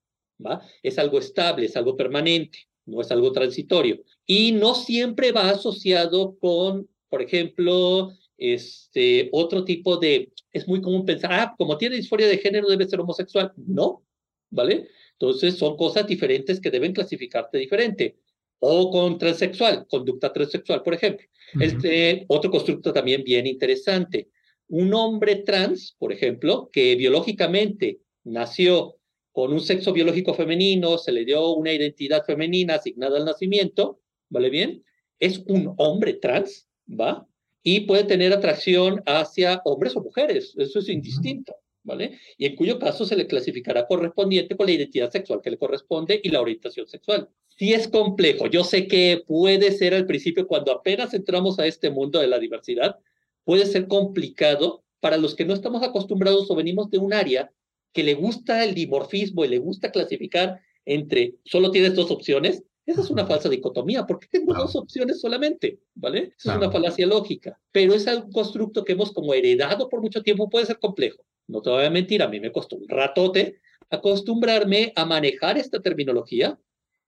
¿va? 0.44 0.66
Es 0.82 0.98
algo 0.98 1.20
estable, 1.20 1.68
es 1.68 1.78
algo 1.78 1.96
permanente, 1.96 2.58
no 2.88 3.02
es 3.02 3.12
algo 3.12 3.32
transitorio. 3.32 4.04
Y 4.26 4.54
no 4.54 4.74
siempre 4.74 5.32
va 5.32 5.52
asociado 5.52 6.40
con, 6.40 6.90
por 7.08 7.22
ejemplo, 7.22 8.14
este, 8.40 9.30
otro 9.32 9.64
tipo 9.64 9.98
de, 9.98 10.34
es 10.52 10.68
muy 10.68 10.82
común 10.82 11.06
pensar, 11.06 11.34
ah, 11.34 11.54
como 11.56 11.78
tiene 11.78 11.98
disforia 11.98 12.28
de 12.28 12.40
género 12.40 12.68
debe 12.68 12.88
ser 12.88 13.00
homosexual. 13.00 13.54
No, 13.58 14.04
¿vale? 14.50 14.88
Entonces 15.12 15.56
son 15.56 15.78
cosas 15.78 16.08
diferentes 16.08 16.60
que 16.60 16.72
deben 16.72 16.94
clasificarte 16.94 17.60
diferente. 17.60 18.18
O 18.64 18.92
con 18.92 19.18
transexual, 19.18 19.88
conducta 19.90 20.32
transexual, 20.32 20.84
por 20.84 20.94
ejemplo. 20.94 21.26
este, 21.60 22.26
otro 22.28 22.52
constructo 22.52 22.94
también 22.94 23.24
bien 23.24 23.48
interesante. 23.48 24.30
un 24.68 24.94
hombre 24.94 25.38
trans, 25.38 25.96
por 26.00 26.14
ejemplo, 26.14 26.70
que 26.72 26.96
biológicamente 26.96 28.00
nació 28.24 28.96
con 29.34 29.52
un 29.52 29.60
sexo 29.60 29.92
biológico 29.92 30.34
femenino, 30.34 30.98
se 30.98 31.12
le 31.12 31.26
dio 31.26 31.54
una 31.56 31.74
identidad 31.74 32.24
femenina 32.24 32.76
asignada 32.76 33.18
al 33.18 33.26
nacimiento, 33.26 34.00
¿vale 34.30 34.50
bien? 34.50 34.84
Es 35.20 35.44
un 35.48 35.74
hombre 35.78 36.14
trans, 36.14 36.70
¿va? 36.88 37.28
Y 37.64 37.82
puede 37.82 38.04
tener 38.06 38.32
atracción 38.32 39.02
hacia 39.06 39.62
hombres 39.66 39.96
o 39.96 40.02
mujeres, 40.02 40.54
eso 40.58 40.80
es 40.80 40.88
indistinto, 40.88 41.54
¿vale? 41.84 42.20
Y 42.38 42.46
en 42.46 42.56
cuyo 42.56 42.80
caso 42.80 43.06
se 43.06 43.16
le 43.16 43.28
clasificará 43.28 43.88
correspondiente 43.88 44.56
con 44.56 44.66
la 44.66 44.74
identidad 44.74 45.12
sexual 45.12 45.42
que 45.42 45.52
le 45.52 45.58
corresponde 45.58 46.20
y 46.24 46.30
la 46.30 46.42
orientación 46.42 46.88
sexual. 46.88 47.30
Sí 47.48 47.74
es 47.74 47.88
complejo, 47.88 48.48
yo 48.48 48.64
sé 48.64 48.88
que 48.88 49.24
puede 49.26 49.72
ser 49.72 49.94
al 49.94 50.06
principio 50.06 50.48
cuando 50.48 50.72
apenas 50.72 51.14
entramos 51.14 51.60
a 51.60 51.68
este 51.68 51.90
mundo 51.90 52.20
de 52.20 52.28
la 52.28 52.40
diversidad, 52.40 52.98
puede 53.44 53.66
ser 53.66 53.88
complicado 53.88 54.84
para 55.00 55.18
los 55.18 55.36
que 55.36 55.46
no 55.46 55.54
estamos 55.54 55.84
acostumbrados 55.84 56.50
o 56.50 56.56
venimos 56.56 56.90
de 56.90 56.98
un 56.98 57.14
área 57.14 57.52
que 57.94 58.04
le 58.04 58.14
gusta 58.14 58.64
el 58.64 58.74
dimorfismo 58.74 59.44
y 59.44 59.50
le 59.50 59.58
gusta 59.58 59.92
clasificar 59.92 60.62
entre 60.86 61.36
solo 61.46 61.72
tienes 61.72 61.96
dos 61.96 62.10
opciones, 62.10 62.64
esa 62.86 63.02
es 63.02 63.10
una 63.10 63.26
falsa 63.26 63.50
dicotomía, 63.50 64.06
porque 64.06 64.28
tengo 64.28 64.54
dos 64.54 64.76
opciones 64.76 65.22
solamente, 65.22 65.80
¿vale? 65.94 66.34
Esa 66.38 66.54
es 66.54 66.58
una 66.58 66.72
falacia 66.72 67.06
lógica, 67.06 67.60
pero 67.72 67.94
es 67.94 68.08
un 68.08 68.32
constructo 68.32 68.84
que 68.84 68.94
hemos 68.94 69.12
como 69.12 69.34
heredado 69.34 69.88
por 69.88 70.02
mucho 70.02 70.24
tiempo, 70.24 70.50
puede 70.50 70.66
ser 70.66 70.80
complejo. 70.80 71.24
No 71.52 71.62
te 71.62 71.70
voy 71.70 71.86
a 71.86 71.90
mentir, 71.90 72.24
a 72.24 72.30
mí 72.30 72.40
me 72.40 72.52
costó 72.52 72.78
un 72.78 72.88
ratote 72.88 73.60
acostumbrarme 73.90 74.94
a 74.96 75.06
manejar 75.06 75.58
esta 75.58 75.82
terminología 75.82 76.58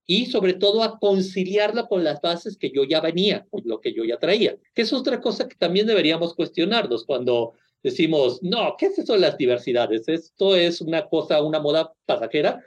y 0.05 0.25
sobre 0.25 0.53
todo 0.53 0.83
a 0.83 0.99
conciliarla 0.99 1.87
con 1.87 2.03
las 2.03 2.19
bases 2.19 2.57
que 2.57 2.69
yo 2.71 2.83
ya 2.83 2.99
venía, 2.99 3.47
con 3.49 3.61
lo 3.63 3.79
que 3.79 3.93
yo 3.93 4.03
ya 4.03 4.19
traía, 4.19 4.57
que 4.75 4.81
es 4.81 4.91
otra 4.91 5.21
cosa 5.21 5.47
que 5.47 5.55
también 5.55 5.87
deberíamos 5.87 6.35
cuestionarnos 6.35 7.05
cuando 7.05 7.53
decimos, 7.81 8.43
no, 8.43 8.75
¿qué 8.77 8.87
es 8.87 8.99
eso 8.99 9.13
de 9.13 9.19
las 9.19 9.37
diversidades? 9.37 10.09
Esto 10.09 10.57
es 10.57 10.81
una 10.81 11.07
cosa, 11.07 11.41
una 11.41 11.61
moda 11.61 11.93
pasajera. 12.05 12.61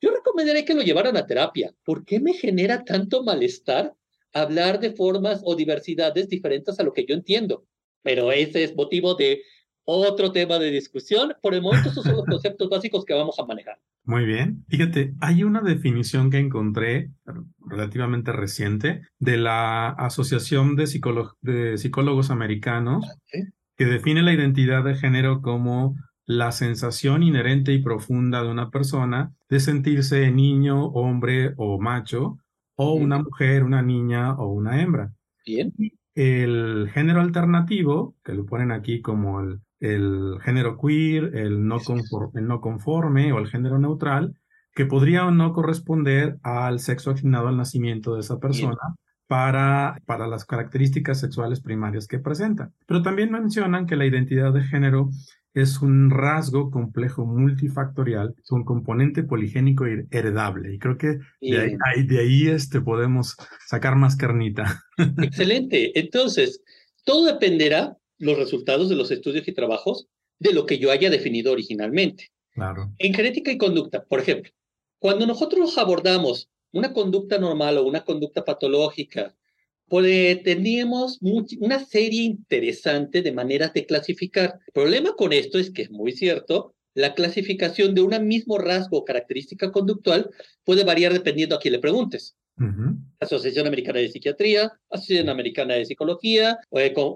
Yo 0.00 0.12
recomendaría 0.12 0.64
que 0.64 0.74
lo 0.74 0.82
llevaran 0.82 1.16
a 1.16 1.26
terapia. 1.26 1.74
¿Por 1.84 2.04
qué 2.04 2.20
me 2.20 2.34
genera 2.34 2.84
tanto 2.84 3.24
malestar 3.24 3.94
hablar 4.32 4.78
de 4.78 4.92
formas 4.92 5.40
o 5.42 5.56
diversidades 5.56 6.28
diferentes 6.28 6.78
a 6.78 6.84
lo 6.84 6.92
que 6.92 7.04
yo 7.04 7.16
entiendo? 7.16 7.64
Pero 8.02 8.30
ese 8.30 8.62
es 8.62 8.76
motivo 8.76 9.14
de 9.16 9.42
otro 9.86 10.32
tema 10.32 10.58
de 10.58 10.70
discusión. 10.70 11.32
Por 11.40 11.54
el 11.54 11.62
momento, 11.62 11.88
esos 11.88 12.04
son 12.04 12.16
los 12.16 12.26
conceptos 12.26 12.68
básicos 12.68 13.04
que 13.04 13.14
vamos 13.14 13.38
a 13.38 13.46
manejar. 13.46 13.78
Muy 14.04 14.24
bien. 14.24 14.64
Fíjate, 14.68 15.14
hay 15.20 15.42
una 15.42 15.62
definición 15.62 16.30
que 16.30 16.38
encontré 16.38 17.10
relativamente 17.66 18.32
reciente 18.32 19.02
de 19.18 19.36
la 19.36 19.88
Asociación 19.88 20.76
de, 20.76 20.84
de 21.40 21.78
Psicólogos 21.78 22.30
Americanos 22.30 23.06
que 23.76 23.84
define 23.84 24.22
la 24.22 24.32
identidad 24.32 24.84
de 24.84 24.94
género 24.94 25.42
como 25.42 25.96
la 26.24 26.50
sensación 26.52 27.22
inherente 27.22 27.72
y 27.72 27.82
profunda 27.82 28.42
de 28.42 28.50
una 28.50 28.70
persona 28.70 29.32
de 29.48 29.60
sentirse 29.60 30.30
niño, 30.30 30.86
hombre 30.86 31.54
o 31.56 31.78
macho, 31.80 32.38
o 32.74 32.94
una 32.94 33.22
mujer, 33.22 33.64
una 33.64 33.82
niña 33.82 34.34
o 34.34 34.52
una 34.52 34.82
hembra. 34.82 35.12
Bien. 35.44 35.72
El 36.14 36.90
género 36.92 37.20
alternativo, 37.20 38.16
que 38.24 38.34
lo 38.34 38.46
ponen 38.46 38.72
aquí 38.72 39.00
como 39.02 39.40
el, 39.40 39.60
el 39.94 40.38
género 40.42 40.78
queer, 40.78 41.36
el 41.36 41.66
no, 41.66 41.80
conforme, 41.80 42.40
el 42.40 42.46
no 42.46 42.60
conforme 42.60 43.32
o 43.32 43.38
el 43.38 43.48
género 43.48 43.78
neutral, 43.78 44.34
que 44.74 44.86
podría 44.86 45.26
o 45.26 45.30
no 45.30 45.52
corresponder 45.52 46.36
al 46.42 46.80
sexo 46.80 47.10
asignado 47.10 47.48
al 47.48 47.56
nacimiento 47.56 48.14
de 48.14 48.20
esa 48.20 48.38
persona 48.38 48.76
para, 49.26 50.00
para 50.06 50.26
las 50.26 50.44
características 50.44 51.20
sexuales 51.20 51.60
primarias 51.60 52.06
que 52.06 52.18
presenta. 52.18 52.70
Pero 52.86 53.02
también 53.02 53.30
mencionan 53.30 53.86
que 53.86 53.96
la 53.96 54.06
identidad 54.06 54.52
de 54.52 54.62
género 54.62 55.10
es 55.54 55.80
un 55.80 56.10
rasgo 56.10 56.70
complejo 56.70 57.24
multifactorial, 57.24 58.34
es 58.38 58.52
un 58.52 58.64
componente 58.64 59.22
poligénico 59.22 59.86
heredable. 59.86 60.74
Y 60.74 60.78
creo 60.78 60.98
que 60.98 61.18
de 61.40 61.78
ahí, 61.86 62.06
de 62.06 62.18
ahí 62.20 62.48
este, 62.48 62.82
podemos 62.82 63.36
sacar 63.66 63.96
más 63.96 64.16
carnita. 64.16 64.82
Excelente. 64.98 65.98
Entonces, 65.98 66.62
todo 67.04 67.24
dependerá 67.24 67.96
los 68.18 68.36
resultados 68.38 68.88
de 68.88 68.96
los 68.96 69.10
estudios 69.10 69.46
y 69.48 69.52
trabajos 69.52 70.08
de 70.38 70.52
lo 70.52 70.66
que 70.66 70.78
yo 70.78 70.90
haya 70.90 71.10
definido 71.10 71.52
originalmente. 71.52 72.30
Claro. 72.52 72.92
En 72.98 73.14
genética 73.14 73.50
y 73.50 73.58
conducta, 73.58 74.04
por 74.04 74.20
ejemplo, 74.20 74.50
cuando 74.98 75.26
nosotros 75.26 75.76
abordamos 75.78 76.48
una 76.72 76.92
conducta 76.92 77.38
normal 77.38 77.78
o 77.78 77.86
una 77.86 78.04
conducta 78.04 78.44
patológica, 78.44 79.34
pues 79.88 80.42
teníamos 80.42 81.18
una 81.20 81.84
serie 81.84 82.22
interesante 82.22 83.22
de 83.22 83.32
maneras 83.32 83.72
de 83.72 83.86
clasificar. 83.86 84.58
El 84.66 84.72
problema 84.72 85.14
con 85.14 85.32
esto 85.32 85.58
es 85.58 85.70
que 85.70 85.82
es 85.82 85.90
muy 85.90 86.12
cierto, 86.12 86.74
la 86.94 87.14
clasificación 87.14 87.94
de 87.94 88.00
un 88.00 88.26
mismo 88.26 88.58
rasgo 88.58 88.98
o 88.98 89.04
característica 89.04 89.70
conductual 89.70 90.30
puede 90.64 90.82
variar 90.82 91.12
dependiendo 91.12 91.54
a 91.54 91.60
quién 91.60 91.72
le 91.72 91.78
preguntes. 91.78 92.36
Asociación 93.20 93.66
Americana 93.66 94.00
de 94.00 94.08
Psiquiatría, 94.08 94.72
Asociación 94.90 95.28
Americana 95.28 95.74
de 95.74 95.84
Psicología, 95.84 96.58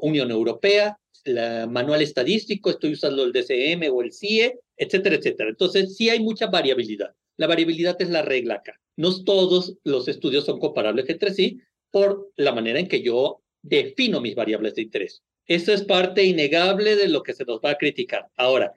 Unión 0.02 0.30
Europea, 0.30 0.98
el 1.24 1.68
Manual 1.68 2.02
Estadístico, 2.02 2.70
estoy 2.70 2.92
usando 2.92 3.24
el 3.24 3.32
DCM 3.32 3.90
o 3.92 4.02
el 4.02 4.12
CIE, 4.12 4.58
etcétera, 4.76 5.16
etcétera. 5.16 5.50
Entonces, 5.50 5.96
sí 5.96 6.08
hay 6.08 6.20
mucha 6.20 6.46
variabilidad. 6.46 7.14
La 7.36 7.46
variabilidad 7.46 7.96
es 8.00 8.10
la 8.10 8.22
regla 8.22 8.54
acá. 8.54 8.78
No 8.96 9.24
todos 9.24 9.76
los 9.84 10.08
estudios 10.08 10.44
son 10.44 10.58
comparables 10.58 11.08
entre 11.08 11.32
sí 11.32 11.60
por 11.90 12.30
la 12.36 12.52
manera 12.52 12.78
en 12.78 12.88
que 12.88 13.02
yo 13.02 13.42
defino 13.62 14.20
mis 14.20 14.34
variables 14.34 14.74
de 14.74 14.82
interés. 14.82 15.22
Eso 15.46 15.72
es 15.72 15.82
parte 15.84 16.24
innegable 16.24 16.96
de 16.96 17.08
lo 17.08 17.22
que 17.22 17.34
se 17.34 17.44
nos 17.44 17.60
va 17.60 17.70
a 17.70 17.78
criticar. 17.78 18.28
Ahora, 18.36 18.72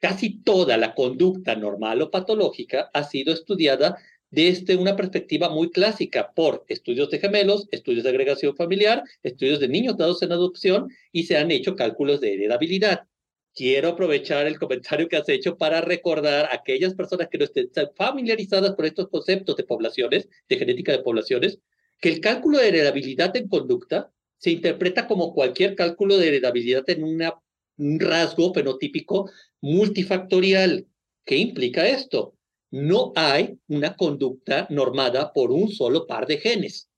casi 0.00 0.42
toda 0.42 0.76
la 0.76 0.94
conducta 0.94 1.56
normal 1.56 2.02
o 2.02 2.10
patológica 2.10 2.90
ha 2.92 3.04
sido 3.04 3.32
estudiada 3.32 3.96
desde 4.34 4.76
una 4.76 4.96
perspectiva 4.96 5.48
muy 5.48 5.70
clásica 5.70 6.32
por 6.34 6.64
estudios 6.68 7.10
de 7.10 7.18
gemelos, 7.20 7.68
estudios 7.70 8.04
de 8.04 8.10
agregación 8.10 8.56
familiar, 8.56 9.02
estudios 9.22 9.60
de 9.60 9.68
niños 9.68 9.96
dados 9.96 10.22
en 10.22 10.32
adopción 10.32 10.88
y 11.12 11.24
se 11.24 11.36
han 11.36 11.50
hecho 11.50 11.76
cálculos 11.76 12.20
de 12.20 12.34
heredabilidad 12.34 13.06
quiero 13.54 13.90
aprovechar 13.90 14.46
el 14.46 14.58
comentario 14.58 15.08
que 15.08 15.16
has 15.16 15.28
hecho 15.28 15.56
para 15.56 15.80
recordar 15.80 16.46
a 16.46 16.54
aquellas 16.54 16.94
personas 16.94 17.28
que 17.28 17.38
no 17.38 17.44
estén 17.44 17.70
familiarizadas 17.96 18.74
con 18.74 18.84
estos 18.84 19.08
conceptos 19.08 19.56
de 19.56 19.64
poblaciones, 19.64 20.28
de 20.48 20.56
genética 20.56 20.92
de 20.92 20.98
poblaciones, 20.98 21.58
que 22.00 22.08
el 22.08 22.20
cálculo 22.20 22.58
de 22.58 22.68
heredabilidad 22.68 23.34
en 23.36 23.48
conducta 23.48 24.10
se 24.38 24.50
interpreta 24.50 25.06
como 25.06 25.32
cualquier 25.32 25.74
cálculo 25.74 26.18
de 26.18 26.28
heredabilidad 26.28 26.88
en 26.90 27.04
un 27.04 27.98
rasgo 28.00 28.52
fenotípico 28.52 29.30
multifactorial. 29.60 30.86
¿Qué 31.24 31.36
implica 31.36 31.88
esto? 31.88 32.34
No 32.74 33.12
hay 33.14 33.56
una 33.68 33.94
conducta 33.94 34.66
normada 34.68 35.32
por 35.32 35.52
un 35.52 35.70
solo 35.70 36.08
par 36.08 36.26
de 36.26 36.38
genes 36.38 36.90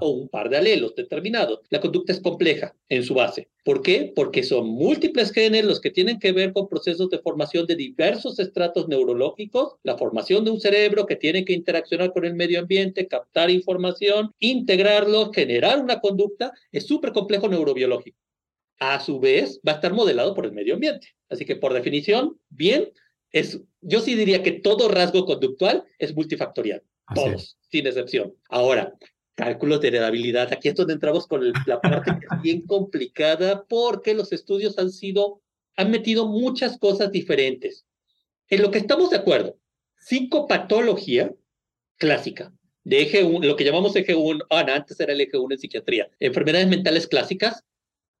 o 0.00 0.10
un 0.10 0.28
par 0.28 0.48
de 0.48 0.58
alelos 0.58 0.94
determinados. 0.94 1.58
La 1.70 1.80
conducta 1.80 2.12
es 2.12 2.20
compleja 2.20 2.76
en 2.88 3.02
su 3.02 3.14
base. 3.14 3.48
¿Por 3.64 3.82
qué? 3.82 4.12
Porque 4.14 4.44
son 4.44 4.68
múltiples 4.68 5.32
genes 5.32 5.64
los 5.64 5.80
que 5.80 5.90
tienen 5.90 6.20
que 6.20 6.30
ver 6.30 6.52
con 6.52 6.68
procesos 6.68 7.10
de 7.10 7.18
formación 7.18 7.66
de 7.66 7.74
diversos 7.74 8.38
estratos 8.38 8.86
neurológicos, 8.86 9.74
la 9.82 9.98
formación 9.98 10.44
de 10.44 10.52
un 10.52 10.60
cerebro 10.60 11.04
que 11.04 11.16
tiene 11.16 11.44
que 11.44 11.52
interaccionar 11.52 12.12
con 12.12 12.24
el 12.24 12.34
medio 12.34 12.60
ambiente, 12.60 13.08
captar 13.08 13.50
información, 13.50 14.30
integrarlo, 14.38 15.32
generar 15.32 15.82
una 15.82 15.98
conducta, 15.98 16.52
es 16.70 16.86
súper 16.86 17.10
complejo 17.10 17.48
neurobiológico. 17.48 18.20
A 18.78 19.00
su 19.00 19.18
vez, 19.18 19.60
va 19.66 19.72
a 19.72 19.74
estar 19.76 19.92
modelado 19.92 20.32
por 20.32 20.46
el 20.46 20.52
medio 20.52 20.74
ambiente. 20.74 21.08
Así 21.28 21.44
que, 21.44 21.56
por 21.56 21.72
definición, 21.72 22.38
bien, 22.50 22.92
es, 23.34 23.60
yo 23.80 24.00
sí 24.00 24.14
diría 24.14 24.44
que 24.44 24.52
todo 24.52 24.88
rasgo 24.88 25.26
conductual 25.26 25.84
es 25.98 26.14
multifactorial. 26.14 26.82
todos, 27.14 27.58
sin 27.68 27.86
excepción. 27.86 28.32
Ahora, 28.48 28.94
cálculos 29.34 29.80
de 29.80 29.88
heredabilidad. 29.88 30.52
Aquí 30.52 30.68
es 30.68 30.76
donde 30.76 30.94
entramos 30.94 31.26
con 31.26 31.52
la 31.66 31.80
parte 31.80 32.12
que 32.12 32.26
es 32.32 32.42
bien 32.42 32.62
complicada 32.62 33.64
porque 33.64 34.14
los 34.14 34.32
estudios 34.32 34.78
han 34.78 34.92
sido, 34.92 35.42
han 35.76 35.90
metido 35.90 36.28
muchas 36.28 36.78
cosas 36.78 37.10
diferentes. 37.10 37.84
En 38.48 38.62
lo 38.62 38.70
que 38.70 38.78
estamos 38.78 39.10
de 39.10 39.16
acuerdo, 39.16 39.58
psicopatología 39.98 41.34
clásica, 41.96 42.52
de 42.84 43.02
eje 43.02 43.24
1, 43.24 43.46
lo 43.46 43.56
que 43.56 43.64
llamamos 43.64 43.96
eje 43.96 44.14
1, 44.14 44.44
ah, 44.50 44.64
antes 44.68 45.00
era 45.00 45.12
el 45.12 45.20
eje 45.20 45.38
1 45.38 45.54
en 45.54 45.58
psiquiatría, 45.58 46.08
enfermedades 46.20 46.68
mentales 46.68 47.08
clásicas, 47.08 47.64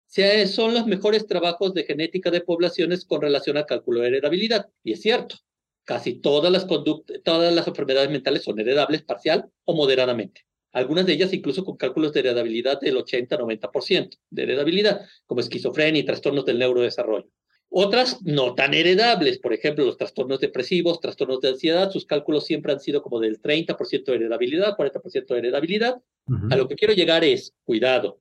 son 0.06 0.74
los 0.74 0.86
mejores 0.86 1.26
trabajos 1.26 1.74
de 1.74 1.84
genética 1.84 2.30
de 2.30 2.40
poblaciones 2.40 3.04
con 3.04 3.20
relación 3.20 3.56
al 3.56 3.66
cálculo 3.66 4.00
de 4.00 4.08
heredabilidad. 4.08 4.68
Y 4.82 4.92
es 4.92 5.00
cierto, 5.00 5.36
casi 5.84 6.14
todas 6.14 6.52
las, 6.52 6.66
todas 6.66 7.54
las 7.54 7.66
enfermedades 7.66 8.10
mentales 8.10 8.42
son 8.44 8.60
heredables 8.60 9.02
parcial 9.02 9.50
o 9.64 9.74
moderadamente 9.74 10.42
algunas 10.74 11.06
de 11.06 11.12
ellas 11.12 11.32
incluso 11.32 11.64
con 11.64 11.76
cálculos 11.76 12.12
de 12.12 12.20
heredabilidad 12.20 12.80
del 12.80 12.96
80-90% 12.96 14.18
de 14.30 14.42
heredabilidad, 14.42 15.06
como 15.24 15.40
esquizofrenia 15.40 16.00
y 16.00 16.04
trastornos 16.04 16.44
del 16.44 16.58
neurodesarrollo. 16.58 17.30
Otras 17.70 18.22
no 18.22 18.54
tan 18.54 18.74
heredables, 18.74 19.38
por 19.38 19.52
ejemplo, 19.52 19.84
los 19.84 19.96
trastornos 19.96 20.40
depresivos, 20.40 21.00
trastornos 21.00 21.40
de 21.40 21.48
ansiedad, 21.50 21.90
sus 21.90 22.06
cálculos 22.06 22.44
siempre 22.44 22.72
han 22.72 22.80
sido 22.80 23.02
como 23.02 23.20
del 23.20 23.40
30% 23.40 24.04
de 24.04 24.14
heredabilidad, 24.14 24.76
40% 24.76 25.26
de 25.26 25.38
heredabilidad. 25.38 26.02
A 26.50 26.56
lo 26.56 26.68
que 26.68 26.74
quiero 26.74 26.94
llegar 26.94 27.24
es, 27.24 27.54
cuidado, 27.64 28.20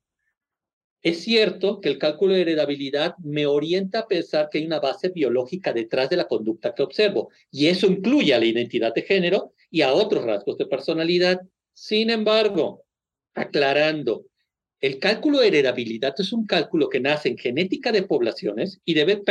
Es 1.04 1.22
cierto 1.22 1.82
que 1.82 1.90
el 1.90 1.98
cálculo 1.98 2.34
de 2.34 2.42
heredabilidad 2.44 3.16
me 3.18 3.46
orienta 3.46 4.00
a 4.00 4.08
pensar 4.08 4.48
que 4.50 4.60
hay 4.60 4.66
una 4.66 4.80
base 4.80 5.10
biológica 5.10 5.74
detrás 5.74 6.10
de 6.10 6.16
la 6.16 6.30
conducta 6.30 6.74
que 6.74 6.82
observo, 6.82 7.30
y 7.52 7.68
eso 7.68 7.88
incluye 7.88 8.34
a 8.34 8.40
la 8.40 8.46
identidad 8.46 8.94
de 8.94 9.02
género 9.02 9.54
y 9.70 9.82
a 9.82 9.92
otros 9.92 10.24
rasgos 10.24 10.58
de 10.58 10.66
personalidad. 10.66 11.42
Sin 11.74 12.10
embargo, 12.10 12.86
aclarando, 13.34 14.28
el 14.80 14.98
cálculo 15.00 15.40
de 15.40 15.48
heredabilidad 15.48 16.16
es 16.18 16.32
un 16.32 16.46
cálculo 16.46 16.88
que 16.88 17.02
nace 17.02 17.28
en 17.28 17.38
genética 17.38 17.92
de 17.92 18.04
poblaciones 18.04 18.80
y 18.86 18.94
debe 18.94 19.22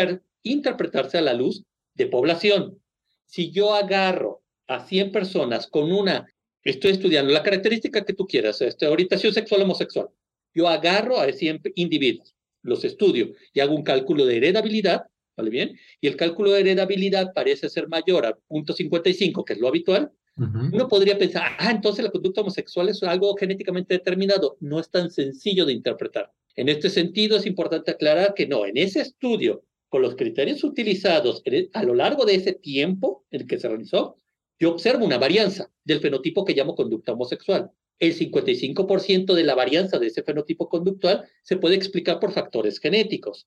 interpretarse 0.42 1.16
a 1.16 1.22
la 1.22 1.32
luz 1.32 1.64
de 1.94 2.06
población. 2.06 2.82
Si 3.24 3.50
yo 3.50 3.74
agarro 3.74 4.42
a 4.66 4.84
100 4.84 5.10
personas 5.10 5.68
con 5.68 5.90
una, 5.90 6.26
estoy 6.62 6.92
estudiando 6.92 7.32
la 7.32 7.42
característica 7.42 8.04
que 8.04 8.12
tú 8.12 8.26
quieras, 8.26 8.60
este, 8.60 8.88
orientación 8.88 9.32
sexual 9.32 9.62
homosexual, 9.62 10.08
yo 10.54 10.68
agarro 10.68 11.18
a 11.18 11.32
100 11.32 11.62
individuos, 11.74 12.34
los 12.62 12.84
estudio 12.84 13.32
y 13.52 13.60
hago 13.60 13.74
un 13.74 13.82
cálculo 13.82 14.24
de 14.24 14.36
heredabilidad, 14.36 15.06
¿vale 15.36 15.50
bien? 15.50 15.78
Y 16.00 16.06
el 16.06 16.16
cálculo 16.16 16.52
de 16.52 16.60
heredabilidad 16.60 17.32
parece 17.34 17.68
ser 17.68 17.88
mayor 17.88 18.26
a 18.26 18.38
0.55, 18.48 19.44
que 19.44 19.54
es 19.54 19.58
lo 19.58 19.68
habitual. 19.68 20.10
Uno 20.34 20.88
podría 20.88 21.18
pensar, 21.18 21.42
ah, 21.58 21.70
entonces 21.70 22.02
la 22.02 22.10
conducta 22.10 22.40
homosexual 22.40 22.88
es 22.88 23.02
algo 23.02 23.36
genéticamente 23.36 23.94
determinado. 23.94 24.56
No 24.60 24.80
es 24.80 24.90
tan 24.90 25.10
sencillo 25.10 25.66
de 25.66 25.74
interpretar. 25.74 26.32
En 26.56 26.70
este 26.70 26.88
sentido, 26.88 27.36
es 27.36 27.44
importante 27.44 27.90
aclarar 27.90 28.32
que 28.34 28.46
no, 28.46 28.64
en 28.64 28.78
ese 28.78 29.00
estudio, 29.00 29.62
con 29.90 30.00
los 30.00 30.16
criterios 30.16 30.64
utilizados 30.64 31.42
a 31.74 31.82
lo 31.82 31.94
largo 31.94 32.24
de 32.24 32.36
ese 32.36 32.54
tiempo 32.54 33.26
en 33.30 33.42
el 33.42 33.46
que 33.46 33.58
se 33.58 33.68
realizó, 33.68 34.16
yo 34.58 34.70
observo 34.70 35.04
una 35.04 35.18
varianza 35.18 35.70
del 35.84 36.00
fenotipo 36.00 36.46
que 36.46 36.54
llamo 36.54 36.74
conducta 36.74 37.12
homosexual 37.12 37.70
el 38.02 38.18
55% 38.18 39.32
de 39.32 39.44
la 39.44 39.54
varianza 39.54 40.00
de 40.00 40.08
ese 40.08 40.24
fenotipo 40.24 40.68
conductual 40.68 41.24
se 41.44 41.56
puede 41.56 41.76
explicar 41.76 42.18
por 42.18 42.32
factores 42.32 42.80
genéticos 42.80 43.46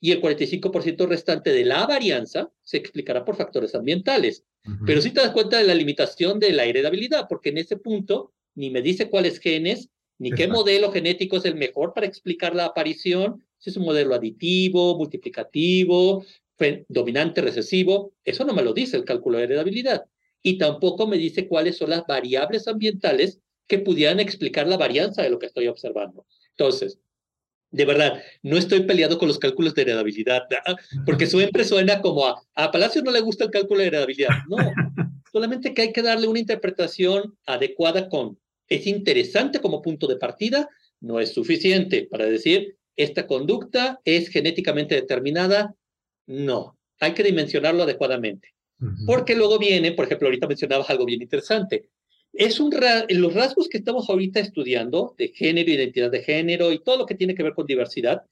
y 0.00 0.12
el 0.12 0.22
45% 0.22 1.08
restante 1.08 1.52
de 1.52 1.64
la 1.64 1.86
varianza 1.88 2.52
se 2.62 2.76
explicará 2.76 3.24
por 3.24 3.34
factores 3.34 3.74
ambientales. 3.74 4.44
Pero 4.86 5.00
si 5.00 5.10
te 5.10 5.20
das 5.20 5.32
cuenta 5.32 5.58
de 5.58 5.64
la 5.64 5.74
limitación 5.74 6.38
de 6.38 6.52
la 6.52 6.66
heredabilidad, 6.66 7.26
porque 7.28 7.48
en 7.48 7.58
ese 7.58 7.76
punto 7.76 8.32
ni 8.54 8.70
me 8.70 8.80
dice 8.80 9.10
cuáles 9.10 9.40
genes, 9.40 9.90
ni 10.18 10.30
qué 10.30 10.46
modelo 10.46 10.92
genético 10.92 11.38
es 11.38 11.44
el 11.44 11.56
mejor 11.56 11.92
para 11.92 12.06
explicar 12.06 12.54
la 12.54 12.66
aparición, 12.66 13.44
si 13.58 13.70
es 13.70 13.76
un 13.76 13.86
modelo 13.86 14.14
aditivo, 14.14 14.96
multiplicativo, 14.96 16.24
dominante, 16.88 17.40
recesivo, 17.40 18.12
eso 18.24 18.44
no 18.44 18.54
me 18.54 18.62
lo 18.62 18.72
dice 18.72 18.96
el 18.96 19.04
cálculo 19.04 19.38
de 19.38 19.44
heredabilidad. 19.44 20.04
Y 20.42 20.58
tampoco 20.58 21.08
me 21.08 21.18
dice 21.18 21.48
cuáles 21.48 21.76
son 21.76 21.90
las 21.90 22.06
variables 22.06 22.68
ambientales 22.68 23.40
que 23.66 23.78
pudieran 23.78 24.20
explicar 24.20 24.66
la 24.66 24.76
varianza 24.76 25.22
de 25.22 25.30
lo 25.30 25.38
que 25.38 25.46
estoy 25.46 25.68
observando. 25.68 26.26
Entonces, 26.50 26.98
de 27.70 27.84
verdad, 27.84 28.22
no 28.42 28.56
estoy 28.56 28.80
peleado 28.80 29.18
con 29.18 29.28
los 29.28 29.38
cálculos 29.38 29.74
de 29.74 29.82
heredabilidad, 29.82 30.42
porque 31.04 31.26
siempre 31.26 31.64
suena 31.64 32.00
como 32.00 32.26
a, 32.26 32.42
a 32.54 32.70
Palacio 32.70 33.02
no 33.02 33.10
le 33.10 33.20
gusta 33.20 33.44
el 33.44 33.50
cálculo 33.50 33.80
de 33.80 33.88
heredabilidad. 33.88 34.30
No, 34.48 34.56
solamente 35.32 35.74
que 35.74 35.82
hay 35.82 35.92
que 35.92 36.02
darle 36.02 36.28
una 36.28 36.38
interpretación 36.38 37.36
adecuada 37.44 38.08
con, 38.08 38.38
es 38.68 38.86
interesante 38.86 39.60
como 39.60 39.82
punto 39.82 40.06
de 40.06 40.16
partida, 40.16 40.68
no 41.00 41.20
es 41.20 41.32
suficiente 41.32 42.08
para 42.10 42.24
decir, 42.26 42.76
esta 42.96 43.26
conducta 43.26 44.00
es 44.04 44.28
genéticamente 44.28 44.94
determinada. 44.94 45.74
No, 46.26 46.78
hay 46.98 47.12
que 47.12 47.22
dimensionarlo 47.22 47.82
adecuadamente. 47.82 48.54
Porque 49.06 49.34
luego 49.34 49.58
viene, 49.58 49.92
por 49.92 50.04
ejemplo, 50.04 50.28
ahorita 50.28 50.46
mencionabas 50.46 50.90
algo 50.90 51.06
bien 51.06 51.22
interesante, 51.22 51.88
es 52.38 52.60
un 52.60 52.70
los 53.08 53.34
rasgos 53.34 53.68
que 53.68 53.78
estamos 53.78 54.08
ahorita 54.08 54.40
estudiando 54.40 55.14
de 55.18 55.28
género, 55.28 55.70
identidad 55.70 56.10
de 56.10 56.22
género 56.22 56.72
y 56.72 56.82
todo 56.82 56.98
lo 56.98 57.06
que 57.06 57.14
tiene 57.14 57.34
que 57.34 57.42
ver 57.42 57.54
con 57.54 57.66
diversidad, 57.66 58.22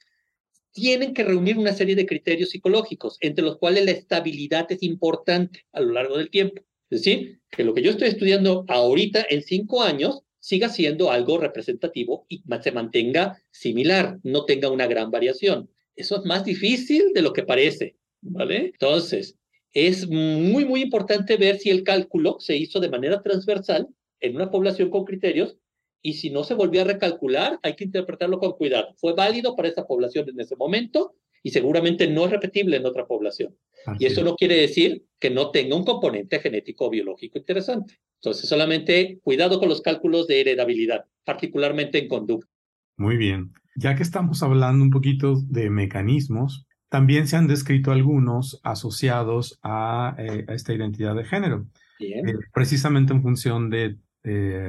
tienen 0.73 1.15
que 1.15 1.25
reunir 1.25 1.57
una 1.57 1.73
serie 1.73 1.95
de 1.95 2.07
criterios 2.07 2.51
psicológicos, 2.51 3.17
entre 3.21 3.45
los 3.45 3.59
cuales 3.59 3.85
la 3.85 3.93
estabilidad 3.93 4.71
es 4.71 4.83
importante 4.83 5.65
a 5.73 5.81
lo 5.81 5.93
largo 5.93 6.19
del 6.19 6.31
tiempo. 6.31 6.63
Es 6.91 7.03
decir, 7.03 7.41
que 7.51 7.65
lo 7.65 7.75
que 7.75 7.83
yo 7.83 7.91
estoy 7.91 8.09
estudiando 8.09 8.65
ahorita 8.69 9.25
en 9.31 9.43
cinco 9.43 9.83
años 9.83 10.23
siga 10.41 10.69
siendo 10.69 11.11
algo 11.11 11.39
representativo 11.39 12.27
y 12.29 12.43
se 12.63 12.73
mantenga 12.73 13.41
similar, 13.51 14.19
no 14.25 14.45
tenga 14.45 14.69
una 14.69 14.87
gran 14.87 15.11
variación. 15.11 15.71
Eso 15.97 16.17
es 16.17 16.25
más 16.25 16.45
difícil 16.45 17.13
de 17.15 17.23
lo 17.23 17.33
que 17.33 17.45
parece, 17.45 17.97
¿vale? 18.21 18.67
Entonces, 18.67 19.37
es 19.75 20.09
muy, 20.09 20.65
muy 20.65 20.83
importante 20.83 21.37
ver 21.37 21.59
si 21.59 21.71
el 21.71 21.83
cálculo 21.83 22.37
se 22.39 22.57
hizo 22.57 22.79
de 22.81 22.89
manera 22.89 23.21
transversal 23.23 23.89
en 24.21 24.37
una 24.37 24.51
población 24.51 24.89
con 24.89 25.05
criterios 25.05 25.59
y 26.01 26.15
si 26.15 26.31
no 26.31 26.45
se 26.45 26.55
volvió 26.55 26.83
a 26.83 26.85
recalcular, 26.85 27.59
hay 27.63 27.75
que 27.75 27.85
interpretarlo 27.85 28.39
con 28.39 28.53
cuidado. 28.53 28.95
Fue 28.97 29.15
válido 29.15 29.57
para 29.57 29.69
esa 29.69 29.87
población 29.87 30.29
en 30.29 30.39
ese 30.39 30.55
momento 30.55 31.17
y 31.43 31.51
seguramente 31.51 32.07
no 32.07 32.25
es 32.25 32.31
repetible 32.31 32.77
en 32.77 32.87
otra 32.87 33.07
población. 33.07 33.57
y 33.99 34.07
eso 34.07 34.25
no 34.25 34.35
quiere 34.35 34.57
decir 34.57 35.05
que 35.19 35.29
no 35.29 35.51
tenga 35.51 35.77
un 35.77 35.85
componente 35.85 36.41
genético 36.41 36.87
o 36.87 36.91
biológico 36.91 37.39
interesante. 37.39 37.99
Entonces, 38.21 38.49
solamente 38.49 39.19
cuidado 39.23 39.59
con 39.59 39.69
los 39.69 39.83
cálculos 39.83 40.27
de 40.27 40.41
heredabilidad, 40.41 41.05
particularmente 41.25 41.99
en 41.99 42.09
conducta. 42.09 42.51
Muy 42.97 43.19
bien. 43.19 43.53
Ya 43.77 43.95
que 43.95 44.03
estamos 44.03 44.43
hablando 44.43 44.85
un 44.85 44.91
poquito 44.91 45.35
de 45.49 45.69
mecanismos, 45.69 46.67
también 46.95 47.27
se 47.27 47.37
han 47.37 47.49
descrito 47.49 47.91
algunos 47.91 48.61
asociados 48.63 49.59
a, 49.65 50.15
eh, 50.17 50.45
esta 50.47 50.73
identidad 50.73 51.17
de 51.17 51.25
género, 51.25 51.67
eh, 51.99 52.23
precisamente 52.53 53.13
en 53.13 53.21
función 53.21 53.69
de 53.69 53.99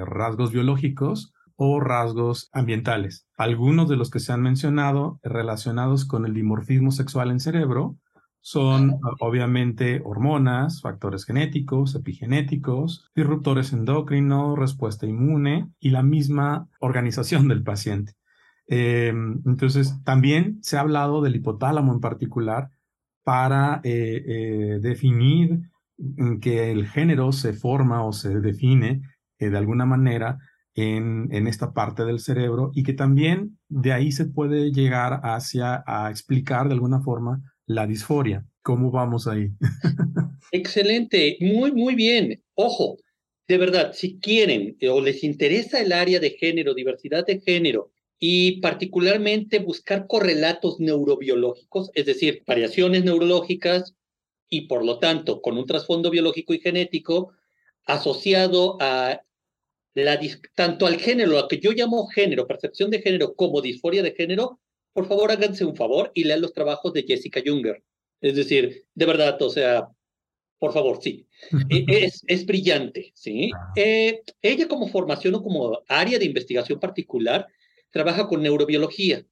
rasgos 0.05 0.51
biológicos 0.51 1.35
o 1.55 1.79
rasgos 1.79 2.49
ambientales. 2.51 3.27
Algunos 3.37 3.87
de 3.89 3.95
los 3.95 4.09
que 4.09 4.19
se 4.19 4.33
han 4.33 4.41
mencionado 4.41 5.19
relacionados 5.21 6.05
con 6.05 6.25
el 6.25 6.33
dimorfismo 6.33 6.89
sexual 6.89 7.29
en 7.29 7.39
cerebro 7.39 7.95
son 8.41 8.99
obviamente 9.19 10.01
hormonas, 10.03 10.81
factores 10.81 11.25
genéticos, 11.25 11.93
epigenéticos, 11.93 13.07
disruptores 13.15 13.71
endocrinos, 13.71 14.57
respuesta 14.57 15.05
inmune 15.05 15.69
y 15.79 15.91
la 15.91 16.01
misma 16.01 16.67
organización 16.79 17.47
del 17.47 17.61
paciente. 17.61 18.13
Eh, 18.67 19.13
entonces, 19.45 19.93
también 20.03 20.59
se 20.61 20.77
ha 20.77 20.81
hablado 20.81 21.21
del 21.21 21.35
hipotálamo 21.35 21.93
en 21.93 21.99
particular 21.99 22.69
para 23.23 23.81
eh, 23.83 24.23
eh, 24.25 24.79
definir 24.81 25.61
que 26.41 26.71
el 26.71 26.87
género 26.87 27.31
se 27.31 27.53
forma 27.53 28.03
o 28.05 28.11
se 28.11 28.39
define 28.39 29.01
de 29.39 29.57
alguna 29.57 29.85
manera 29.85 30.37
en, 30.73 31.29
en, 31.31 31.47
esta 31.47 31.73
parte 31.73 32.03
del 32.03 32.19
cerebro 32.19 32.71
y 32.73 32.83
que 32.83 32.93
también 32.93 33.57
de 33.69 33.93
ahí 33.93 34.11
se 34.11 34.25
puede 34.25 34.71
llegar 34.71 35.21
hacia 35.23 35.83
a 35.87 36.09
explicar 36.09 36.67
de 36.67 36.73
alguna 36.73 36.99
forma 36.99 37.41
la 37.65 37.87
disforia. 37.87 38.45
¿Cómo 38.61 38.91
vamos 38.91 39.27
ahí? 39.27 39.51
Excelente, 40.51 41.37
muy, 41.39 41.71
muy 41.71 41.95
bien. 41.95 42.43
Ojo, 42.55 42.97
de 43.47 43.57
verdad, 43.57 43.93
si 43.93 44.19
quieren 44.19 44.75
o 44.89 45.01
les 45.01 45.23
interesa 45.23 45.79
el 45.79 45.91
área 45.91 46.19
de 46.19 46.31
género, 46.31 46.73
diversidad 46.73 47.25
de 47.25 47.39
género, 47.39 47.91
y 48.19 48.61
particularmente 48.61 49.59
buscar 49.59 50.07
correlatos 50.07 50.79
neurobiológicos, 50.79 51.91
es 51.93 52.05
decir, 52.05 52.43
variaciones 52.45 53.03
neurológicas 53.03 53.95
y 54.49 54.61
por 54.61 54.85
lo 54.85 54.99
tanto 54.99 55.41
con 55.41 55.57
un 55.57 55.65
trasfondo 55.65 56.09
biológico 56.09 56.53
y 56.53 56.59
genético 56.59 57.33
asociado 57.85 58.77
a 58.79 59.21
la, 59.93 60.19
tanto 60.55 60.87
al 60.87 60.99
género, 60.99 61.31
lo 61.31 61.47
que 61.47 61.59
yo 61.59 61.71
llamo 61.71 62.07
género, 62.07 62.47
percepción 62.47 62.89
de 62.89 63.01
género, 63.01 63.35
como 63.35 63.61
disforia 63.61 64.03
de 64.03 64.11
género, 64.11 64.59
por 64.93 65.07
favor 65.07 65.31
háganse 65.31 65.65
un 65.65 65.75
favor 65.75 66.11
y 66.13 66.23
lean 66.23 66.41
los 66.41 66.53
trabajos 66.53 66.93
de 66.93 67.03
Jessica 67.03 67.41
Junger. 67.45 67.83
Es 68.21 68.35
decir, 68.35 68.85
de 68.93 69.05
verdad, 69.05 69.41
o 69.41 69.49
sea, 69.49 69.87
por 70.57 70.73
favor, 70.73 70.99
sí. 71.01 71.27
E, 71.69 71.85
es, 72.05 72.23
es 72.27 72.45
brillante, 72.45 73.11
¿sí? 73.13 73.51
Eh, 73.75 74.21
ella 74.41 74.67
como 74.67 74.87
formación 74.87 75.35
o 75.35 75.43
como 75.43 75.81
área 75.87 76.17
de 76.17 76.25
investigación 76.25 76.79
particular 76.79 77.47
trabaja 77.95 78.27
con 78.27 78.43
neurobiología 78.43 79.25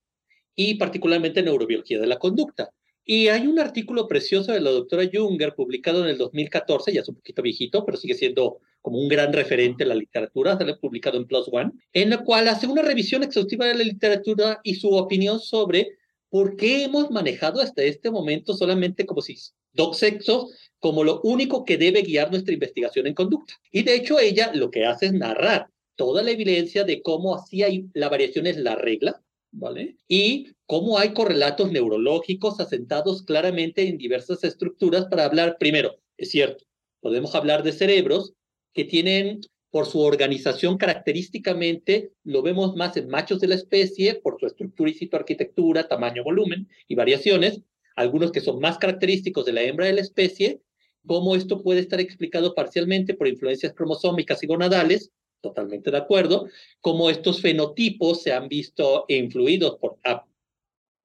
y 0.55 0.75
particularmente 0.75 1.43
neurobiología 1.43 1.99
de 1.99 2.07
la 2.07 2.17
conducta. 2.17 2.69
Y 3.03 3.27
hay 3.27 3.45
un 3.45 3.59
artículo 3.59 4.07
precioso 4.07 4.53
de 4.53 4.61
la 4.61 4.71
doctora 4.71 5.03
Junger 5.11 5.53
publicado 5.53 6.05
en 6.05 6.09
el 6.11 6.17
2014, 6.17 6.93
ya 6.93 7.01
es 7.01 7.09
un 7.09 7.15
poquito 7.15 7.41
viejito, 7.41 7.85
pero 7.85 7.97
sigue 7.97 8.13
siendo 8.13 8.59
como 8.81 8.99
un 8.99 9.09
gran 9.09 9.33
referente 9.33 9.83
en 9.83 9.89
la 9.89 9.95
literatura, 9.95 10.57
se 10.57 10.75
publicado 10.75 11.17
en 11.17 11.27
Plus 11.27 11.49
One, 11.51 11.71
en 11.91 12.09
la 12.09 12.23
cual 12.23 12.47
hace 12.47 12.65
una 12.65 12.81
revisión 12.81 13.21
exhaustiva 13.21 13.65
de 13.65 13.75
la 13.75 13.83
literatura 13.83 14.61
y 14.63 14.75
su 14.75 14.91
opinión 14.91 15.41
sobre 15.41 15.97
por 16.29 16.55
qué 16.55 16.85
hemos 16.85 17.11
manejado 17.11 17.59
hasta 17.59 17.83
este 17.83 18.11
momento 18.11 18.53
solamente 18.53 19.05
como 19.05 19.21
si 19.21 19.35
dos 19.73 19.97
sexos 19.97 20.53
como 20.79 21.03
lo 21.03 21.19
único 21.23 21.65
que 21.65 21.77
debe 21.77 22.01
guiar 22.01 22.31
nuestra 22.31 22.53
investigación 22.53 23.07
en 23.07 23.13
conducta. 23.13 23.55
Y 23.73 23.83
de 23.83 23.95
hecho 23.95 24.19
ella 24.19 24.51
lo 24.53 24.71
que 24.71 24.85
hace 24.85 25.07
es 25.07 25.13
narrar 25.13 25.67
toda 25.95 26.23
la 26.23 26.31
evidencia 26.31 26.83
de 26.83 27.01
cómo 27.01 27.35
así 27.35 27.63
hay, 27.63 27.87
la 27.93 28.09
variación 28.09 28.47
es 28.47 28.57
la 28.57 28.75
regla, 28.75 29.21
¿vale? 29.51 29.97
Y 30.07 30.47
cómo 30.65 30.97
hay 30.97 31.13
correlatos 31.13 31.71
neurológicos 31.71 32.59
asentados 32.59 33.23
claramente 33.23 33.87
en 33.87 33.97
diversas 33.97 34.43
estructuras 34.43 35.05
para 35.05 35.25
hablar, 35.25 35.57
primero, 35.59 35.95
es 36.17 36.31
cierto, 36.31 36.65
podemos 37.01 37.35
hablar 37.35 37.63
de 37.63 37.71
cerebros 37.71 38.33
que 38.73 38.85
tienen 38.85 39.41
por 39.69 39.87
su 39.87 40.01
organización 40.01 40.77
característicamente, 40.77 42.11
lo 42.23 42.43
vemos 42.43 42.75
más 42.75 42.95
en 42.95 43.07
machos 43.07 43.39
de 43.39 43.47
la 43.47 43.55
especie, 43.55 44.15
por 44.15 44.39
su 44.39 44.45
estructura 44.45 44.91
y 44.91 45.09
arquitectura, 45.11 45.87
tamaño, 45.87 46.23
volumen 46.23 46.69
y 46.87 46.93
variaciones, 46.93 47.61
algunos 47.95 48.31
que 48.31 48.41
son 48.41 48.59
más 48.59 48.77
característicos 48.77 49.45
de 49.45 49.53
la 49.53 49.63
hembra 49.63 49.87
de 49.87 49.93
la 49.93 50.01
especie, 50.01 50.61
como 51.05 51.35
esto 51.35 51.63
puede 51.63 51.79
estar 51.79 51.99
explicado 51.99 52.53
parcialmente 52.53 53.15
por 53.15 53.27
influencias 53.27 53.73
cromosómicas 53.73 54.43
y 54.43 54.47
gonadales, 54.47 55.11
totalmente 55.43 55.91
de 55.91 55.97
acuerdo, 55.97 56.47
como 56.81 57.09
estos 57.09 57.41
fenotipos 57.41 58.23
se 58.23 58.31
han 58.31 58.47
visto 58.47 59.05
influidos 59.09 59.77
por, 59.77 59.97
ah, 60.05 60.25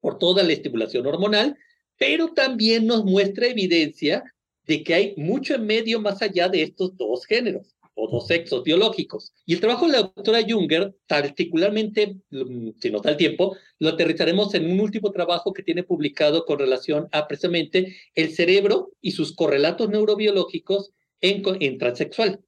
por 0.01 0.19
toda 0.19 0.45
la 0.45 0.53
estimulación 0.53 1.07
hormonal, 1.07 1.59
pero 1.99 2.33
también 2.33 2.87
nos 2.87 3.05
muestra 3.05 3.49
evidencia 3.49 4.23
de 4.65 4.85
que 4.85 4.95
hay 4.95 5.15
mucho 5.17 5.57
en 5.57 5.67
medio 5.67 6.01
más 6.01 6.23
allá 6.23 6.49
de 6.49 6.63
estos 6.63 6.97
dos 6.97 7.27
géneros 7.27 7.75
o 7.95 8.09
dos 8.09 8.29
sexos 8.29 8.63
biológicos. 8.63 9.33
Y 9.45 9.55
el 9.55 9.61
trabajo 9.61 9.87
de 9.87 9.93
la 9.93 10.03
doctora 10.03 10.45
Junger, 10.49 10.95
particularmente, 11.09 12.21
mm, 12.31 12.71
si 12.81 12.91
nos 12.91 13.03
da 13.03 13.11
el 13.11 13.17
tiempo, 13.17 13.57
lo 13.81 13.89
aterrizaremos 13.89 14.55
en 14.55 14.71
un 14.71 14.79
último 14.79 15.11
trabajo 15.11 15.53
que 15.53 15.65
tiene 15.65 15.83
publicado 15.83 16.45
con 16.47 16.61
relación 16.61 17.09
a 17.11 17.27
precisamente 17.27 17.97
el 18.15 18.33
cerebro 18.33 18.93
y 19.01 19.11
sus 19.11 19.35
correlatos 19.35 19.89
neurobiológicos 19.89 20.93
en, 21.21 21.43
en 21.61 21.79
transexual, 21.79 22.41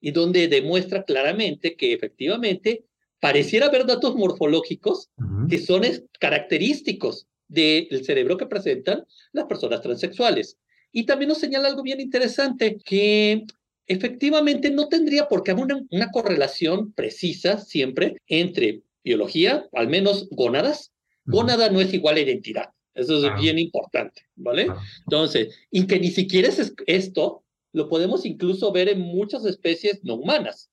y 0.00 0.10
donde 0.12 0.48
demuestra 0.48 1.04
claramente 1.04 1.76
que 1.76 1.92
efectivamente 1.92 2.84
pareciera 3.20 3.66
haber 3.66 3.86
datos 3.86 4.16
morfológicos 4.16 5.10
que 5.48 5.58
son 5.58 5.82
característicos 6.18 7.26
del 7.48 8.04
cerebro 8.04 8.36
que 8.36 8.46
presentan 8.46 9.04
las 9.32 9.44
personas 9.44 9.82
transexuales. 9.82 10.56
Y 10.92 11.04
también 11.04 11.28
nos 11.28 11.38
señala 11.38 11.68
algo 11.68 11.82
bien 11.82 12.00
interesante, 12.00 12.78
que 12.84 13.44
efectivamente 13.86 14.70
no 14.70 14.88
tendría 14.88 15.28
por 15.28 15.42
qué 15.42 15.50
haber 15.50 15.66
una, 15.90 16.10
correlación 16.10 16.92
precisa 16.92 17.58
siempre 17.58 18.16
entre 18.26 18.82
biología, 19.04 19.68
al 19.72 19.88
menos 19.88 20.28
gónadas. 20.30 20.92
Gónada 21.24 21.70
no 21.70 21.80
es 21.80 21.92
igual 21.92 22.16
a 22.16 22.20
identidad. 22.20 22.70
Eso 22.94 23.18
es 23.18 23.24
ah. 23.24 23.36
bien 23.38 23.58
importante, 23.58 24.22
¿vale? 24.34 24.66
Ah. 24.70 24.80
Entonces, 25.06 25.54
y 25.70 25.86
que 25.86 26.00
ni 26.00 26.10
siquiera 26.10 26.48
es 26.48 26.72
esto, 26.86 27.44
lo 27.72 27.88
podemos 27.88 28.24
incluso 28.26 28.72
ver 28.72 28.88
en 28.88 29.00
muchas 29.00 29.44
especies 29.44 30.00
no 30.02 30.14
humanas. 30.14 30.70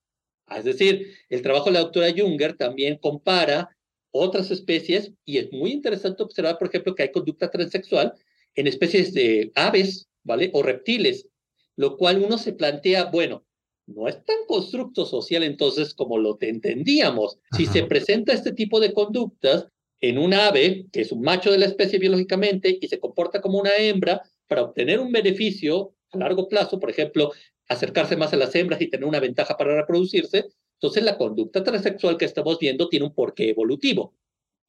Es 0.55 0.63
decir, 0.63 1.13
el 1.29 1.41
trabajo 1.41 1.65
de 1.65 1.73
la 1.73 1.81
doctora 1.81 2.13
Junger 2.15 2.55
también 2.55 2.97
compara 2.97 3.69
otras 4.11 4.49
especies 4.51 5.11
y 5.25 5.37
es 5.37 5.51
muy 5.51 5.71
interesante 5.71 6.23
observar, 6.23 6.57
por 6.57 6.69
ejemplo, 6.69 6.95
que 6.95 7.03
hay 7.03 7.11
conducta 7.11 7.51
transexual 7.51 8.13
en 8.55 8.67
especies 8.67 9.13
de 9.13 9.51
aves, 9.55 10.07
¿vale? 10.23 10.49
O 10.53 10.63
reptiles, 10.63 11.27
lo 11.75 11.97
cual 11.97 12.23
uno 12.23 12.37
se 12.37 12.53
plantea, 12.53 13.05
bueno, 13.05 13.45
no 13.85 14.07
es 14.07 14.23
tan 14.25 14.37
constructo 14.47 15.05
social 15.05 15.43
entonces 15.43 15.93
como 15.93 16.17
lo 16.17 16.37
entendíamos. 16.41 17.39
Si 17.55 17.65
se 17.65 17.83
presenta 17.83 18.33
este 18.33 18.51
tipo 18.51 18.79
de 18.79 18.93
conductas 18.93 19.67
en 20.01 20.17
un 20.17 20.33
ave, 20.33 20.87
que 20.91 21.01
es 21.01 21.11
un 21.11 21.21
macho 21.21 21.51
de 21.51 21.57
la 21.57 21.65
especie 21.65 21.99
biológicamente, 21.99 22.77
y 22.79 22.87
se 22.87 22.99
comporta 22.99 23.41
como 23.41 23.59
una 23.59 23.75
hembra 23.77 24.21
para 24.47 24.63
obtener 24.63 24.99
un 24.99 25.11
beneficio 25.11 25.93
a 26.11 26.17
largo 26.17 26.47
plazo, 26.47 26.79
por 26.79 26.89
ejemplo, 26.89 27.31
acercarse 27.67 28.15
más 28.15 28.33
a 28.33 28.37
las 28.37 28.53
hembras 28.55 28.81
y 28.81 28.89
tener 28.89 29.05
una 29.05 29.19
ventaja 29.19 29.57
para 29.57 29.75
reproducirse, 29.75 30.45
entonces 30.73 31.03
la 31.03 31.17
conducta 31.17 31.63
transexual 31.63 32.17
que 32.17 32.25
estamos 32.25 32.59
viendo 32.59 32.87
tiene 32.87 33.05
un 33.05 33.13
porqué 33.13 33.49
evolutivo. 33.49 34.13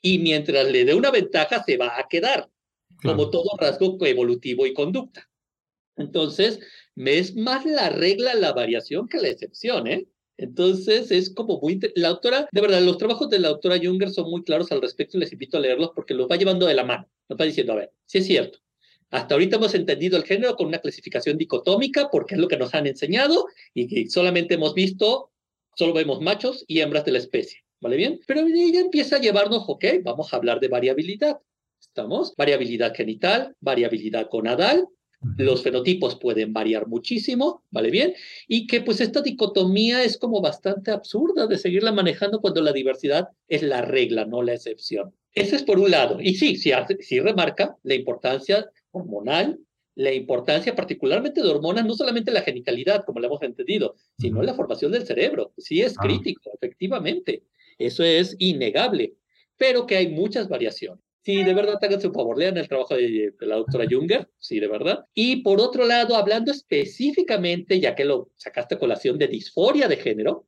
Y 0.01 0.19
mientras 0.19 0.71
le 0.71 0.85
dé 0.85 0.95
una 0.95 1.11
ventaja, 1.11 1.63
se 1.65 1.77
va 1.77 1.99
a 1.99 2.09
quedar, 2.09 2.49
como 3.03 3.31
todo 3.31 3.57
rasgo 3.59 3.99
evolutivo 4.05 4.67
y 4.67 4.75
conducta. 4.75 5.29
Entonces, 5.97 6.61
es 6.97 7.37
más 7.37 7.67
la 7.67 7.91
regla 7.91 8.35
la 8.35 8.53
variación 8.53 9.09
que 9.09 9.19
la 9.19 9.29
excepción, 9.29 9.87
¿eh? 9.87 10.07
Entonces 10.37 11.11
es 11.11 11.35
como 11.35 11.61
muy... 11.61 11.81
La 11.97 12.09
autora, 12.09 12.49
de 12.53 12.61
verdad, 12.61 12.81
los 12.81 12.97
trabajos 12.97 13.29
de 13.29 13.41
la 13.41 13.49
autora 13.49 13.79
Junger 13.83 14.11
son 14.11 14.31
muy 14.31 14.45
claros 14.45 14.71
al 14.71 14.81
respecto 14.81 15.17
y 15.17 15.21
les 15.21 15.33
invito 15.33 15.57
a 15.57 15.61
leerlos 15.61 15.91
porque 15.95 16.15
los 16.15 16.29
va 16.29 16.37
llevando 16.37 16.67
de 16.67 16.75
la 16.75 16.85
mano. 16.85 17.09
Nos 17.29 17.39
va 17.41 17.45
diciendo, 17.45 17.73
a 17.73 17.77
ver, 17.77 17.93
si 18.07 18.19
es 18.19 18.27
cierto. 18.27 18.61
Hasta 19.11 19.35
ahorita 19.35 19.57
hemos 19.57 19.75
entendido 19.75 20.17
el 20.17 20.25
género 20.25 20.57
con 20.57 20.67
una 20.67 20.79
clasificación 20.79 21.39
dicotómica 21.39 22.11
porque 22.11 22.35
es 22.35 22.41
lo 22.41 22.49
que 22.49 22.59
nos 22.59 22.75
han 22.75 22.87
enseñado 22.87 23.47
y 23.73 23.87
que 23.89 24.11
solamente 24.11 24.55
hemos 24.55 24.75
visto, 24.75 25.31
solo 25.77 25.95
vemos 25.95 26.21
machos 26.21 26.65
y 26.67 26.81
hembras 26.81 27.05
de 27.05 27.13
la 27.13 27.19
especie. 27.19 27.61
¿Vale 27.81 27.97
bien? 27.97 28.21
Pero 28.27 28.41
ella 28.41 28.81
empieza 28.81 29.17
a 29.17 29.21
llevarnos, 29.21 29.65
ok, 29.67 29.85
vamos 30.03 30.33
a 30.33 30.37
hablar 30.37 30.61
de 30.61 30.69
variabilidad. 30.69 31.39
¿Estamos? 31.81 32.35
Variabilidad 32.37 32.93
genital, 32.95 33.55
variabilidad 33.61 34.29
conadal, 34.29 34.89
los 35.37 35.63
fenotipos 35.63 36.17
pueden 36.17 36.53
variar 36.53 36.87
muchísimo, 36.87 37.65
¿vale 37.71 37.91
bien? 37.91 38.15
Y 38.47 38.67
que 38.67 38.81
pues 38.81 39.01
esta 39.01 39.21
dicotomía 39.21 40.05
es 40.05 40.17
como 40.17 40.41
bastante 40.41 40.91
absurda 40.91 41.47
de 41.47 41.59
seguirla 41.59 41.93
manejando 41.93 42.41
cuando 42.41 42.61
la 42.63 42.73
diversidad 42.73 43.29
es 43.49 43.63
la 43.63 43.83
regla, 43.83 44.25
no 44.27 44.43
la 44.43 44.55
excepción. 44.55 45.15
Ese 45.35 45.57
es 45.57 45.63
por 45.63 45.79
un 45.79 45.91
lado. 45.91 46.21
Y 46.21 46.35
sí, 46.35 46.57
sí, 46.57 46.71
sí 47.01 47.21
remarca 47.21 47.77
la 47.83 47.95
importancia 47.95 48.71
hormonal, 48.91 49.59
la 49.95 50.13
importancia 50.13 50.77
particularmente 50.77 51.43
de 51.43 51.49
hormonas, 51.49 51.85
no 51.85 51.95
solamente 51.95 52.31
la 52.31 52.43
genitalidad, 52.43 53.05
como 53.05 53.19
lo 53.19 53.27
hemos 53.27 53.43
entendido, 53.43 53.97
sino 54.19 54.43
la 54.43 54.55
formación 54.55 54.93
del 54.93 55.05
cerebro. 55.05 55.53
Sí 55.59 55.83
es 55.83 55.97
crítico, 55.97 56.51
efectivamente. 56.55 57.43
Eso 57.79 58.05
es 58.05 58.37
innegable, 58.39 59.15
pero 59.57 59.87
que 59.87 59.97
hay 59.97 60.09
muchas 60.09 60.49
variaciones. 60.49 61.03
Sí, 61.25 61.43
de 61.43 61.53
verdad, 61.53 61.79
háganse 61.83 62.07
un 62.07 62.15
favor, 62.15 62.39
lean 62.39 62.57
el 62.57 62.69
trabajo 62.69 62.95
de, 62.95 63.35
la 63.41 63.57
doctora 63.57 63.87
Junger, 63.91 64.31
sí, 64.39 64.61
de 64.61 64.69
verdad. 64.69 65.05
Y 65.15 65.43
por 65.43 65.61
otro 65.61 65.85
lado, 65.85 66.17
hablando 66.17 66.53
específicamente, 66.53 67.81
ya 67.81 67.95
que 67.95 68.05
lo 68.05 68.31
sacaste 68.37 68.77
a 68.77 68.79
colación 68.79 69.19
de 69.19 69.29
disforia 69.29 69.89
de 69.89 69.97
género, 69.97 70.47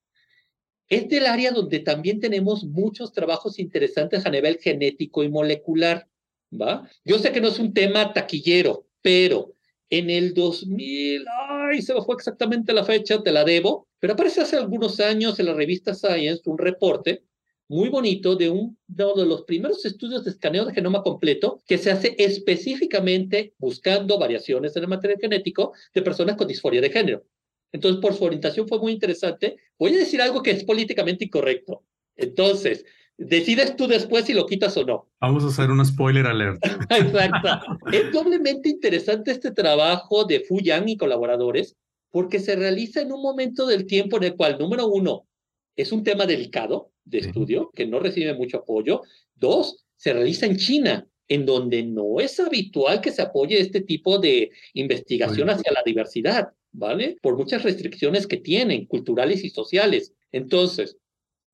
es 0.88 1.08
del 1.08 1.26
área 1.26 1.52
donde 1.52 1.80
también 1.80 2.18
tenemos 2.18 2.64
muchos 2.64 3.12
trabajos 3.12 3.58
interesantes 3.58 4.26
a 4.26 4.30
nivel 4.30 4.58
genético 4.58 5.22
y 5.22 5.28
molecular, 5.28 6.08
¿va? 6.52 6.88
Yo 7.04 7.18
sé 7.18 7.32
que 7.32 7.40
no 7.40 7.48
es 7.48 7.58
un 7.58 7.72
tema 7.72 8.12
taquillero, 8.12 8.86
pero 9.02 9.54
en 9.88 10.10
el 10.10 10.34
2000, 10.34 11.24
ay, 11.48 11.82
se 11.82 11.94
me 11.94 12.02
fue 12.02 12.14
exactamente 12.14 12.72
la 12.72 12.84
fecha, 12.84 13.22
te 13.22 13.32
la 13.32 13.44
debo, 13.44 13.88
pero 13.98 14.12
aparece 14.12 14.40
hace 14.40 14.56
algunos 14.56 15.00
años 15.00 15.38
en 15.40 15.46
la 15.46 15.54
revista 15.54 15.94
Science 15.94 16.48
un 16.48 16.58
reporte 16.58 17.24
muy 17.68 17.88
bonito 17.88 18.34
de, 18.34 18.50
un, 18.50 18.76
de 18.88 19.04
uno 19.04 19.14
de 19.22 19.26
los 19.26 19.42
primeros 19.42 19.84
estudios 19.84 20.24
de 20.24 20.32
escaneo 20.32 20.64
de 20.64 20.74
genoma 20.74 21.02
completo 21.02 21.62
que 21.66 21.78
se 21.78 21.92
hace 21.92 22.16
específicamente 22.18 23.54
buscando 23.58 24.18
variaciones 24.18 24.74
en 24.74 24.82
el 24.82 24.88
material 24.88 25.20
genético 25.20 25.72
de 25.94 26.02
personas 26.02 26.36
con 26.36 26.48
disforia 26.48 26.80
de 26.80 26.90
género. 26.90 27.24
Entonces, 27.70 28.00
por 28.00 28.14
su 28.14 28.24
orientación 28.24 28.66
fue 28.66 28.80
muy 28.80 28.90
interesante. 28.90 29.56
Voy 29.78 29.94
a 29.94 29.98
decir 29.98 30.20
algo 30.20 30.42
que 30.42 30.50
es 30.50 30.64
políticamente 30.64 31.26
incorrecto. 31.26 31.84
Entonces, 32.16 32.84
decides 33.20 33.76
tú 33.76 33.86
después 33.86 34.24
si 34.24 34.32
lo 34.32 34.46
quitas 34.46 34.76
o 34.76 34.84
no. 34.84 35.08
Vamos 35.20 35.44
a 35.44 35.48
hacer 35.48 35.70
un 35.70 35.84
spoiler 35.84 36.26
alert. 36.26 36.58
Exacto. 36.90 37.48
es 37.92 38.10
doblemente 38.12 38.70
interesante 38.70 39.30
este 39.30 39.50
trabajo 39.50 40.24
de 40.24 40.40
Fu 40.40 40.58
Yang 40.60 40.88
y 40.88 40.96
colaboradores 40.96 41.76
porque 42.10 42.40
se 42.40 42.56
realiza 42.56 43.02
en 43.02 43.12
un 43.12 43.22
momento 43.22 43.66
del 43.66 43.86
tiempo 43.86 44.16
en 44.16 44.24
el 44.24 44.36
cual, 44.36 44.58
número 44.58 44.88
uno, 44.88 45.28
es 45.76 45.92
un 45.92 46.02
tema 46.02 46.26
delicado 46.26 46.92
de 47.04 47.18
estudio 47.18 47.70
que 47.74 47.86
no 47.86 48.00
recibe 48.00 48.34
mucho 48.34 48.58
apoyo. 48.58 49.02
Dos, 49.34 49.84
se 49.96 50.12
realiza 50.12 50.46
en 50.46 50.56
China, 50.56 51.06
en 51.28 51.46
donde 51.46 51.84
no 51.84 52.18
es 52.18 52.40
habitual 52.40 53.00
que 53.00 53.12
se 53.12 53.22
apoye 53.22 53.60
este 53.60 53.82
tipo 53.82 54.18
de 54.18 54.50
investigación 54.74 55.50
hacia 55.50 55.72
la 55.72 55.82
diversidad, 55.84 56.48
¿vale? 56.72 57.16
Por 57.22 57.36
muchas 57.36 57.62
restricciones 57.62 58.26
que 58.26 58.38
tienen, 58.38 58.86
culturales 58.86 59.44
y 59.44 59.50
sociales. 59.50 60.12
Entonces, 60.32 60.96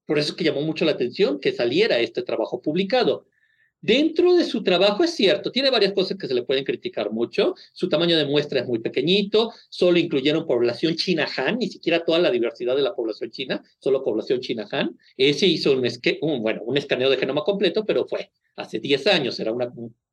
por 0.07 0.19
eso 0.19 0.31
es 0.31 0.37
que 0.37 0.45
llamó 0.45 0.63
mucho 0.63 0.85
la 0.85 0.93
atención 0.93 1.41
que 1.41 1.53
saliera 1.53 1.99
este 1.99 2.23
trabajo 2.23 2.63
publicado. 2.63 3.27
Dentro 3.81 4.35
de 4.35 4.45
su 4.45 4.63
trabajo 4.65 5.05
es 5.05 5.15
cierto, 5.15 5.53
tiene 5.53 5.71
varias 5.71 5.93
cosas 5.93 6.17
que 6.17 6.27
se 6.27 6.35
le 6.35 6.43
pueden 6.43 6.65
criticar 6.65 7.13
mucho. 7.13 7.55
Su 7.73 7.89
tamaño 7.89 8.17
de 8.17 8.25
muestra 8.25 8.61
es 8.61 8.67
muy 8.67 8.79
pequeñito, 8.79 9.53
solo 9.69 9.99
incluyeron 9.99 10.47
población 10.47 10.97
china-han, 10.97 11.59
ni 11.59 11.69
siquiera 11.69 12.05
toda 12.05 12.19
la 12.19 12.31
diversidad 12.31 12.75
de 12.75 12.83
la 12.83 12.95
población 12.95 13.31
china, 13.31 13.63
solo 13.79 14.03
población 14.03 14.41
china-han. 14.41 14.99
Ese 15.17 15.47
hizo 15.47 15.73
un, 15.73 15.87
un, 16.23 16.43
bueno, 16.43 16.63
un 16.65 16.77
escaneo 16.77 17.11
de 17.11 17.19
genoma 17.19 17.43
completo, 17.45 17.85
pero 17.85 18.07
fue 18.07 18.33
hace 18.57 18.81
10 18.81 19.07
años, 19.09 19.39
era 19.39 19.53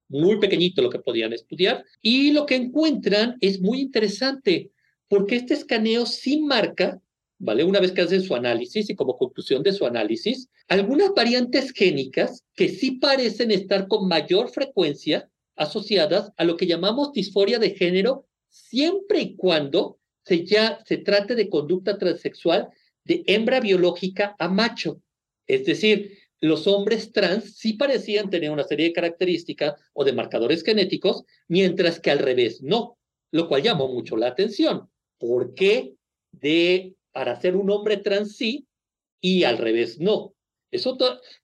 muy 0.09 0.39
pequeñito 0.39 0.81
lo 0.81 0.89
que 0.89 0.99
podían 0.99 1.33
estudiar. 1.33 1.83
Y 2.01 2.31
lo 2.31 2.45
que 2.45 2.55
encuentran 2.55 3.37
es 3.39 3.61
muy 3.61 3.79
interesante, 3.79 4.71
porque 5.07 5.37
este 5.37 5.53
escaneo 5.53 6.05
sí 6.05 6.41
marca 6.41 7.01
¿vale? 7.43 7.65
Una 7.65 7.81
vez 7.81 7.91
que 7.91 8.01
hacen 8.01 8.21
su 8.21 8.35
análisis 8.35 8.89
y 8.89 8.95
como 8.95 9.17
conclusión 9.17 9.63
de 9.63 9.73
su 9.73 9.85
análisis, 9.85 10.49
algunas 10.69 11.13
variantes 11.13 11.71
génicas 11.71 12.43
que 12.55 12.69
sí 12.69 12.91
parecen 12.91 13.51
estar 13.51 13.89
con 13.89 14.07
mayor 14.07 14.49
frecuencia 14.49 15.29
asociadas 15.57 16.31
a 16.37 16.45
lo 16.45 16.55
que 16.55 16.67
llamamos 16.67 17.11
disforia 17.11 17.59
de 17.59 17.71
género, 17.71 18.25
siempre 18.47 19.19
y 19.19 19.35
cuando 19.35 19.99
se, 20.23 20.45
ya, 20.45 20.79
se 20.85 20.97
trate 20.97 21.35
de 21.35 21.49
conducta 21.49 21.97
transexual 21.97 22.69
de 23.03 23.23
hembra 23.27 23.59
biológica 23.59 24.37
a 24.39 24.47
macho. 24.47 25.01
Es 25.45 25.65
decir, 25.65 26.17
los 26.39 26.65
hombres 26.65 27.11
trans 27.11 27.57
sí 27.57 27.73
parecían 27.73 28.29
tener 28.29 28.51
una 28.51 28.63
serie 28.63 28.87
de 28.87 28.93
características 28.93 29.73
o 29.91 30.05
de 30.05 30.13
marcadores 30.13 30.63
genéticos, 30.63 31.25
mientras 31.49 31.99
que 31.99 32.09
al 32.09 32.19
revés 32.19 32.61
no, 32.61 32.97
lo 33.31 33.49
cual 33.49 33.63
llamó 33.63 33.89
mucho 33.89 34.15
la 34.15 34.27
atención. 34.27 34.89
¿Por 35.17 35.53
qué 35.55 35.95
de 36.31 36.95
para 37.13 37.39
ser 37.39 37.55
un 37.55 37.69
hombre 37.69 37.97
trans 37.97 38.35
sí 38.35 38.67
y 39.21 39.45
al 39.45 39.57
revés 39.57 39.99
no. 39.99 40.33
Eso 40.71 40.97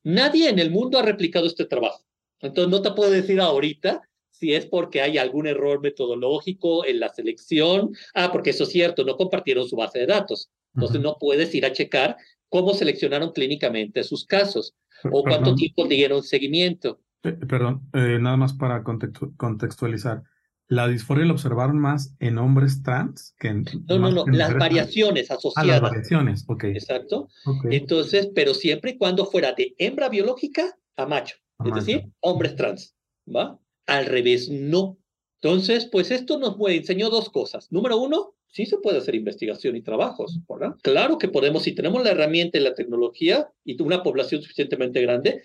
nadie 0.03 0.49
en 0.49 0.60
el 0.60 0.71
mundo 0.71 0.97
ha 0.97 1.03
replicado 1.03 1.45
este 1.45 1.65
trabajo. 1.65 2.03
Entonces 2.41 2.71
no 2.71 2.82
te 2.82 2.91
puedo 2.91 3.12
decir 3.12 3.39
ahorita 3.39 4.01
si 4.32 4.53
es 4.53 4.65
porque 4.65 5.01
hay 5.01 5.17
algún 5.17 5.47
error 5.47 5.82
metodológico 5.82 6.86
en 6.86 6.99
la 6.99 7.10
selección. 7.10 7.91
Ah, 8.13 8.32
porque 8.32 8.51
eso 8.51 8.63
es 8.63 8.69
cierto, 8.69 9.03
no 9.03 9.17
compartieron 9.17 9.67
su 9.67 9.75
base 9.75 9.99
de 9.99 10.08
datos. 10.08 10.49
Entonces 10.73 11.01
no 11.01 11.17
puedes 11.19 11.53
ir 11.53 11.65
a 11.65 11.73
checar 11.73 12.17
cómo 12.47 12.73
seleccionaron 12.73 13.32
clínicamente 13.32 14.03
sus 14.03 14.25
casos 14.25 14.75
o 15.12 15.23
cuánto 15.23 15.55
tiempo 15.55 15.86
dieron 15.88 16.23
seguimiento. 16.23 16.99
perdón, 17.21 17.82
eh, 17.93 18.17
nada 18.19 18.38
más 18.38 18.53
para 18.53 18.84
contextualizar. 18.84 20.23
¿La 20.69 20.88
disforia 20.88 21.25
la 21.25 21.34
observaron 21.34 21.79
más 21.79 22.15
en 22.19 22.38
hombres 22.38 22.84
trans 22.84 23.34
que 23.39 23.47
en... 23.47 23.65
No, 23.88 23.97
no, 23.97 24.12
no, 24.12 24.25
las 24.27 24.55
variaciones 24.55 25.32
asociadas. 25.32 25.55
Ah, 25.58 25.65
las 25.65 25.82
variaciones, 25.82 26.45
ok. 26.47 26.65
Exacto. 26.65 27.27
Entonces, 27.71 28.29
pero 28.36 28.53
siempre 28.53 28.91
y 28.91 28.97
cuando 28.97 29.25
fuera 29.25 29.53
de 29.53 29.73
hembra 29.79 30.10
biológica 30.10 30.77
a 30.95 31.08
macho, 31.08 31.38
es 31.65 31.73
decir, 31.73 32.05
hombres 32.19 32.55
trans, 32.55 32.95
¿va? 33.27 33.60
Al 33.88 34.05
revés, 34.05 34.47
no. 34.49 34.99
Entonces, 35.41 35.88
pues 35.91 36.12
esto 36.12 36.38
nos 36.38 36.55
enseñó 36.69 37.10
dos 37.10 37.32
cosas. 37.32 37.71
Número 37.71 37.97
uno, 37.97 38.36
sí 38.47 38.67
se 38.67 38.77
puede 38.77 38.99
hacer 38.99 39.15
investigación 39.15 39.75
y 39.75 39.82
trabajos, 39.82 40.39
¿verdad? 40.47 40.75
Claro 40.84 41.17
que 41.17 41.29
podemos, 41.29 41.63
si 41.63 41.73
tenemos 41.73 42.03
la 42.03 42.12
herramienta 42.12 42.60
y 42.60 42.62
la 42.62 42.75
tecnología 42.75 43.49
y 43.63 43.82
una 43.82 44.03
población 44.03 44.43
suficientemente 44.43 45.01
grande, 45.01 45.41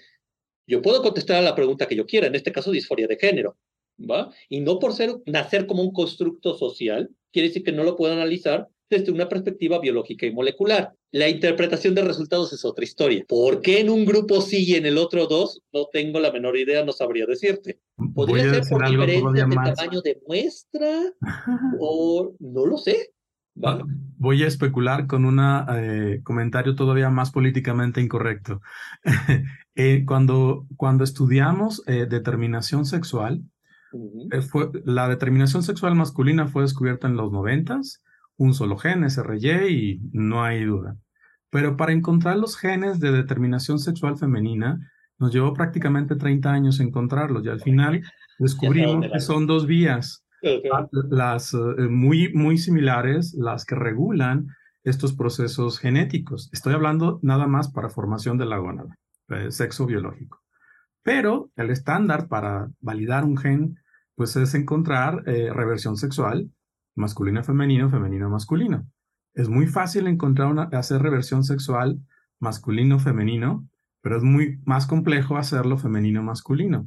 yo 0.66 0.82
puedo 0.82 1.02
contestar 1.02 1.36
a 1.36 1.42
la 1.42 1.54
pregunta 1.54 1.86
que 1.86 1.96
yo 1.96 2.04
quiera, 2.04 2.26
en 2.26 2.34
este 2.34 2.52
caso 2.52 2.70
disforia 2.70 3.06
de 3.06 3.16
género. 3.16 3.56
¿Va? 3.98 4.32
Y 4.48 4.60
no 4.60 4.78
por 4.78 4.92
ser, 4.92 5.16
nacer 5.26 5.66
como 5.66 5.82
un 5.82 5.92
constructo 5.92 6.56
social, 6.56 7.10
quiere 7.32 7.48
decir 7.48 7.62
que 7.62 7.72
no 7.72 7.84
lo 7.84 7.96
puedo 7.96 8.12
analizar 8.12 8.68
desde 8.90 9.12
una 9.12 9.28
perspectiva 9.28 9.78
biológica 9.78 10.26
y 10.26 10.32
molecular. 10.32 10.92
La 11.10 11.28
interpretación 11.28 11.94
de 11.94 12.02
resultados 12.02 12.52
es 12.52 12.64
otra 12.64 12.84
historia. 12.84 13.24
¿Por 13.28 13.60
qué 13.60 13.80
en 13.80 13.90
un 13.90 14.04
grupo 14.04 14.40
sí 14.40 14.64
y 14.64 14.74
en 14.74 14.86
el 14.86 14.98
otro 14.98 15.26
dos? 15.26 15.60
No 15.72 15.86
tengo 15.92 16.20
la 16.20 16.32
menor 16.32 16.56
idea, 16.56 16.84
no 16.84 16.92
sabría 16.92 17.26
decirte. 17.26 17.80
Podría 18.14 18.50
ser 18.52 18.64
por 18.68 18.88
diferencias 18.88 19.48
de 19.48 19.56
tamaño 19.56 20.00
de 20.02 20.20
muestra 20.26 21.12
o 21.80 22.34
no 22.40 22.66
lo 22.66 22.78
sé. 22.78 23.10
Voy 24.16 24.42
a 24.42 24.48
especular 24.48 25.06
con 25.06 25.24
un 25.24 25.40
eh, 25.40 26.20
comentario 26.24 26.74
todavía 26.74 27.10
más 27.10 27.30
políticamente 27.30 28.00
incorrecto. 28.00 28.60
Eh, 29.76 30.04
cuando, 30.06 30.68
cuando 30.76 31.02
estudiamos 31.02 31.82
eh, 31.88 32.06
determinación 32.08 32.86
sexual, 32.86 33.42
eh, 34.30 34.42
fue, 34.42 34.70
la 34.84 35.08
determinación 35.08 35.62
sexual 35.62 35.94
masculina 35.94 36.46
fue 36.46 36.62
descubierta 36.62 37.06
en 37.06 37.16
los 37.16 37.32
noventas, 37.32 38.02
un 38.36 38.54
solo 38.54 38.76
gen, 38.76 39.08
SRY, 39.08 39.48
y 39.68 40.00
no 40.12 40.42
hay 40.42 40.64
duda. 40.64 40.96
Pero 41.50 41.76
para 41.76 41.92
encontrar 41.92 42.36
los 42.36 42.56
genes 42.56 42.98
de 42.98 43.12
determinación 43.12 43.78
sexual 43.78 44.16
femenina, 44.16 44.78
nos 45.18 45.32
llevó 45.32 45.54
prácticamente 45.54 46.16
30 46.16 46.50
años 46.50 46.80
encontrarlos 46.80 47.44
y 47.44 47.48
al 47.48 47.60
final 47.60 48.02
descubrimos 48.38 49.06
que 49.12 49.20
son 49.20 49.46
dos 49.46 49.66
vías, 49.66 50.24
ah, 50.72 50.88
las 51.10 51.54
eh, 51.54 51.88
muy, 51.88 52.32
muy 52.32 52.58
similares, 52.58 53.34
las 53.38 53.64
que 53.64 53.76
regulan 53.76 54.48
estos 54.82 55.14
procesos 55.14 55.78
genéticos. 55.78 56.50
Estoy 56.52 56.74
hablando 56.74 57.20
nada 57.22 57.46
más 57.46 57.70
para 57.70 57.88
formación 57.88 58.36
de 58.36 58.46
la 58.46 58.58
gónada, 58.58 58.96
eh, 59.28 59.50
sexo 59.50 59.86
biológico. 59.86 60.40
Pero 61.02 61.50
el 61.56 61.70
estándar 61.70 62.28
para 62.28 62.68
validar 62.80 63.24
un 63.24 63.36
gen 63.36 63.78
pues 64.14 64.36
es 64.36 64.54
encontrar 64.54 65.22
eh, 65.26 65.52
reversión 65.52 65.96
sexual 65.96 66.50
masculino-femenino, 66.94 67.90
femenino-masculino. 67.90 68.86
Es 69.34 69.48
muy 69.48 69.66
fácil 69.66 70.06
encontrar 70.06 70.48
una, 70.48 70.64
hacer 70.64 71.02
reversión 71.02 71.42
sexual 71.42 71.98
masculino-femenino, 72.38 73.68
pero 74.00 74.16
es 74.16 74.22
muy 74.22 74.60
más 74.64 74.86
complejo 74.86 75.36
hacerlo 75.36 75.78
femenino-masculino. 75.78 76.86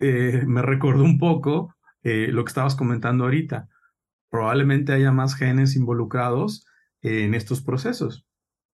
Eh, 0.00 0.42
me 0.46 0.62
recuerdo 0.62 1.04
un 1.04 1.18
poco 1.18 1.74
eh, 2.02 2.28
lo 2.32 2.44
que 2.44 2.50
estabas 2.50 2.74
comentando 2.74 3.24
ahorita. 3.24 3.68
Probablemente 4.30 4.92
haya 4.92 5.12
más 5.12 5.34
genes 5.36 5.76
involucrados 5.76 6.66
en 7.00 7.34
estos 7.34 7.62
procesos. 7.62 8.26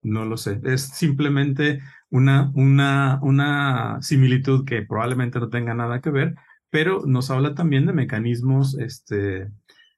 No 0.02 0.24
lo 0.24 0.36
sé. 0.36 0.60
Es 0.64 0.88
simplemente 0.88 1.80
una, 2.10 2.50
una, 2.54 3.20
una 3.22 3.98
similitud 4.00 4.64
que 4.64 4.82
probablemente 4.82 5.38
no 5.38 5.48
tenga 5.48 5.74
nada 5.74 6.00
que 6.00 6.10
ver, 6.10 6.34
pero 6.72 7.04
nos 7.04 7.30
habla 7.30 7.54
también 7.54 7.84
de 7.84 7.92
mecanismos 7.92 8.78
este, 8.78 9.50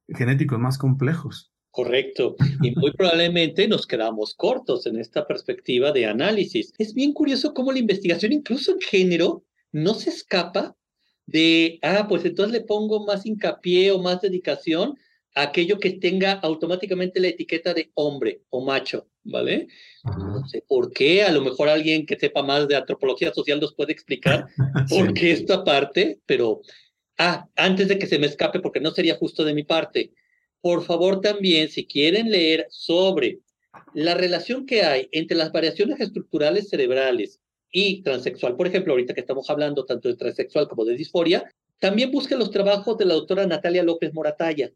genéticos 0.09 0.59
más 0.59 0.77
complejos. 0.77 1.53
Correcto. 1.71 2.35
Y 2.63 2.73
muy 2.73 2.91
probablemente 2.99 3.69
nos 3.69 3.87
quedamos 3.87 4.35
cortos 4.35 4.85
en 4.87 4.99
esta 4.99 5.25
perspectiva 5.25 5.93
de 5.93 6.07
análisis. 6.07 6.73
Es 6.79 6.93
bien 6.93 7.13
curioso 7.13 7.55
cómo 7.55 7.71
la 7.71 7.79
investigación, 7.79 8.33
incluso 8.33 8.73
en 8.73 8.81
género, 8.81 9.45
no 9.71 9.95
se 9.95 10.11
escapa 10.11 10.75
de, 11.27 11.79
ah, 11.83 12.07
pues 12.09 12.25
entonces 12.25 12.53
le 12.53 12.67
pongo 12.67 13.07
más 13.07 13.25
hincapié 13.25 13.93
o 13.93 14.03
más 14.03 14.21
dedicación 14.21 14.99
aquello 15.35 15.79
que 15.79 15.91
tenga 15.91 16.33
automáticamente 16.33 17.21
la 17.21 17.29
etiqueta 17.29 17.75
de 17.75 17.91
hombre 17.95 18.43
o 18.51 18.65
macho, 18.65 19.09
¿vale? 19.25 19.69
No 20.05 20.47
sé 20.47 20.65
por 20.67 20.93
qué, 20.93 21.25
a 21.25 21.33
lo 21.33 21.43
mejor 21.43 21.69
alguien 21.69 22.07
que 22.07 22.19
sepa 22.19 22.43
más 22.43 22.69
de 22.69 22.77
antropología 22.77 23.33
social 23.33 23.61
nos 23.61 23.75
puede 23.75 23.93
explicar 23.93 24.47
por 24.89 25.13
qué 25.13 25.33
esta 25.33 25.65
parte, 25.65 26.21
pero, 26.27 26.61
ah, 27.19 27.49
antes 27.57 27.89
de 27.89 27.99
que 27.99 28.07
se 28.07 28.19
me 28.19 28.27
escape, 28.27 28.61
porque 28.61 28.81
no 28.81 28.93
sería 28.93 29.17
justo 29.17 29.45
de 29.45 29.55
mi 29.55 29.65
parte, 29.65 30.13
por 30.61 30.85
favor 30.85 31.21
también, 31.21 31.69
si 31.69 31.87
quieren 31.87 32.31
leer 32.31 32.67
sobre 32.71 33.41
la 33.93 34.15
relación 34.15 34.67
que 34.67 34.83
hay 34.83 35.09
entre 35.13 35.37
las 35.37 35.53
variaciones 35.53 36.01
estructurales 36.01 36.69
cerebrales 36.69 37.41
y 37.71 38.03
transexual, 38.03 38.57
por 38.57 38.69
ejemplo, 38.69 38.93
ahorita 38.93 39.15
que 39.15 39.21
estamos 39.21 39.51
hablando 39.51 39.85
tanto 39.85 40.09
de 40.09 40.17
transexual 40.17 40.69
como 40.69 40.85
de 40.85 40.97
disforia, 40.97 41.53
también 41.81 42.13
busquen 42.13 42.39
los 42.39 42.53
trabajos 42.53 42.97
de 42.97 43.05
la 43.05 43.15
doctora 43.15 43.47
Natalia 43.47 43.83
López 43.83 44.15
Moratalla, 44.15 44.71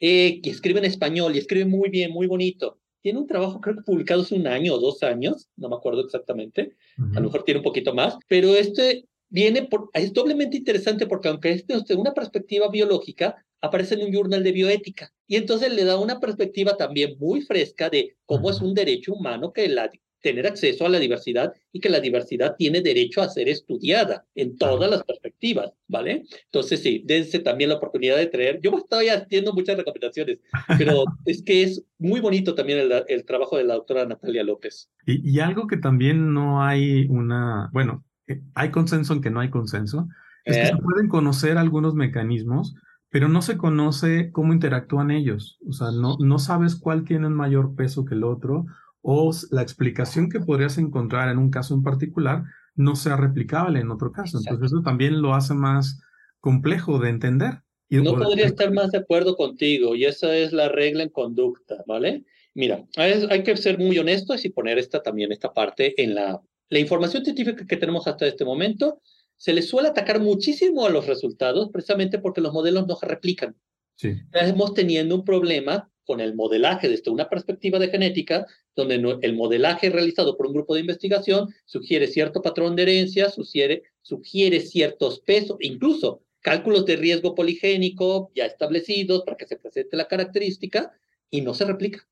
eh, 0.00 0.40
que 0.42 0.50
escribe 0.50 0.78
en 0.78 0.86
español 0.86 1.34
y 1.34 1.38
escribe 1.38 1.64
muy 1.64 1.90
bien, 1.90 2.12
muy 2.12 2.26
bonito. 2.26 2.78
Tiene 3.02 3.18
un 3.18 3.26
trabajo, 3.26 3.60
creo 3.60 3.76
que 3.76 3.82
publicado 3.82 4.22
hace 4.22 4.34
un 4.34 4.46
año 4.46 4.74
o 4.74 4.78
dos 4.78 5.02
años, 5.02 5.48
no 5.56 5.68
me 5.68 5.76
acuerdo 5.76 6.02
exactamente, 6.04 6.76
a 7.14 7.20
lo 7.20 7.26
mejor 7.26 7.44
tiene 7.44 7.58
un 7.58 7.64
poquito 7.64 7.94
más, 7.94 8.16
pero 8.28 8.54
este 8.54 9.06
viene 9.28 9.64
por, 9.64 9.90
es 9.92 10.12
doblemente 10.12 10.56
interesante 10.56 11.06
porque 11.06 11.28
aunque 11.28 11.50
este 11.50 11.76
desde 11.76 11.96
una 11.96 12.14
perspectiva 12.14 12.68
biológica, 12.68 13.44
aparece 13.60 13.94
en 13.94 14.02
un 14.02 14.12
journal 14.12 14.44
de 14.44 14.52
bioética. 14.52 15.12
Y 15.26 15.36
entonces 15.36 15.72
le 15.72 15.84
da 15.84 15.98
una 15.98 16.20
perspectiva 16.20 16.76
también 16.76 17.16
muy 17.18 17.40
fresca 17.40 17.90
de 17.90 18.16
cómo 18.26 18.50
es 18.50 18.60
un 18.60 18.74
derecho 18.74 19.12
humano 19.14 19.52
que 19.52 19.68
la 19.68 19.90
tener 20.24 20.46
acceso 20.46 20.86
a 20.86 20.88
la 20.88 20.98
diversidad 20.98 21.52
y 21.70 21.80
que 21.80 21.90
la 21.90 22.00
diversidad 22.00 22.56
tiene 22.56 22.80
derecho 22.80 23.20
a 23.20 23.28
ser 23.28 23.46
estudiada 23.46 24.24
en 24.34 24.56
todas 24.56 24.90
las 24.90 25.04
perspectivas, 25.04 25.70
¿vale? 25.86 26.24
Entonces, 26.46 26.82
sí, 26.82 27.02
dense 27.04 27.40
también 27.40 27.68
la 27.68 27.76
oportunidad 27.76 28.16
de 28.16 28.28
traer. 28.28 28.58
Yo 28.62 28.76
estoy 28.78 29.10
haciendo 29.10 29.52
muchas 29.52 29.76
recomendaciones, 29.76 30.38
pero 30.78 31.04
es 31.26 31.42
que 31.42 31.62
es 31.62 31.84
muy 31.98 32.20
bonito 32.20 32.54
también 32.54 32.78
el, 32.78 33.04
el 33.06 33.24
trabajo 33.26 33.58
de 33.58 33.64
la 33.64 33.74
doctora 33.74 34.06
Natalia 34.06 34.42
López. 34.42 34.90
Y, 35.06 35.30
y, 35.30 35.40
algo 35.40 35.66
que 35.66 35.76
también 35.76 36.32
no 36.32 36.64
hay 36.64 37.06
una, 37.10 37.68
bueno, 37.74 38.02
eh, 38.26 38.40
hay 38.54 38.70
consenso 38.70 39.12
en 39.12 39.20
que 39.20 39.30
no 39.30 39.40
hay 39.40 39.50
consenso, 39.50 40.08
es 40.46 40.56
que 40.56 40.62
eh. 40.62 40.66
se 40.68 40.76
pueden 40.78 41.08
conocer 41.08 41.58
algunos 41.58 41.94
mecanismos, 41.94 42.74
pero 43.10 43.28
no 43.28 43.42
se 43.42 43.58
conoce 43.58 44.32
cómo 44.32 44.54
interactúan 44.54 45.10
ellos. 45.10 45.58
O 45.68 45.72
sea, 45.72 45.88
no, 45.90 46.16
no 46.18 46.38
sabes 46.38 46.76
cuál 46.76 47.04
tiene 47.04 47.28
mayor 47.28 47.76
peso 47.76 48.06
que 48.06 48.14
el 48.14 48.24
otro 48.24 48.64
o 49.06 49.30
la 49.50 49.60
explicación 49.60 50.30
que 50.30 50.40
podrías 50.40 50.78
encontrar 50.78 51.28
en 51.28 51.36
un 51.36 51.50
caso 51.50 51.74
en 51.74 51.82
particular 51.82 52.44
no 52.74 52.96
sea 52.96 53.16
replicable 53.16 53.80
en 53.80 53.90
otro 53.90 54.10
caso. 54.10 54.38
Entonces 54.38 54.72
eso 54.72 54.82
también 54.82 55.20
lo 55.20 55.34
hace 55.34 55.52
más 55.52 56.00
complejo 56.40 56.98
de 56.98 57.10
entender. 57.10 57.60
Y 57.90 57.98
no 57.98 58.16
podría 58.16 58.46
estar 58.46 58.72
más 58.72 58.92
de 58.92 58.98
acuerdo 58.98 59.36
contigo 59.36 59.94
y 59.94 60.06
esa 60.06 60.34
es 60.34 60.54
la 60.54 60.70
regla 60.70 61.02
en 61.02 61.10
conducta, 61.10 61.84
¿vale? 61.86 62.24
Mira, 62.54 62.82
hay, 62.96 63.42
que 63.42 63.54
ser 63.58 63.78
muy 63.78 63.98
honestos 63.98 64.42
y 64.46 64.48
poner 64.48 64.78
esta 64.78 65.02
también, 65.02 65.32
esta 65.32 65.52
parte 65.52 66.02
en 66.02 66.14
la, 66.14 66.40
la 66.70 66.78
información 66.78 67.24
científica 67.24 67.66
que 67.66 67.76
tenemos 67.76 68.06
hasta 68.06 68.26
este 68.26 68.46
momento. 68.46 69.02
Se 69.36 69.52
le 69.52 69.60
suele 69.60 69.88
atacar 69.88 70.18
muchísimo 70.18 70.86
a 70.86 70.90
los 70.90 71.06
resultados 71.06 71.68
precisamente 71.70 72.18
porque 72.18 72.40
los 72.40 72.54
modelos 72.54 72.86
no 72.86 72.96
se 72.96 73.06
replican. 73.06 73.54
Sí. 73.96 74.14
Estamos 74.32 74.72
teniendo 74.72 75.14
un 75.14 75.24
problema 75.24 75.90
con 76.06 76.20
el 76.20 76.34
modelaje 76.34 76.88
desde 76.88 77.10
una 77.10 77.28
perspectiva 77.28 77.78
de 77.78 77.88
genética, 77.88 78.46
donde 78.76 78.94
el 79.22 79.34
modelaje 79.34 79.90
realizado 79.90 80.36
por 80.36 80.46
un 80.46 80.54
grupo 80.54 80.74
de 80.74 80.80
investigación 80.80 81.54
sugiere 81.64 82.06
cierto 82.06 82.42
patrón 82.42 82.76
de 82.76 82.82
herencia, 82.82 83.30
sugiere, 83.30 83.84
sugiere 84.02 84.60
ciertos 84.60 85.20
pesos, 85.20 85.56
incluso 85.60 86.22
cálculos 86.40 86.84
de 86.84 86.96
riesgo 86.96 87.34
poligénico 87.34 88.30
ya 88.34 88.46
establecidos 88.46 89.22
para 89.22 89.36
que 89.36 89.46
se 89.46 89.56
presente 89.56 89.96
la 89.96 90.08
característica 90.08 90.92
y 91.30 91.40
no 91.40 91.54
se 91.54 91.64
replica. 91.64 92.06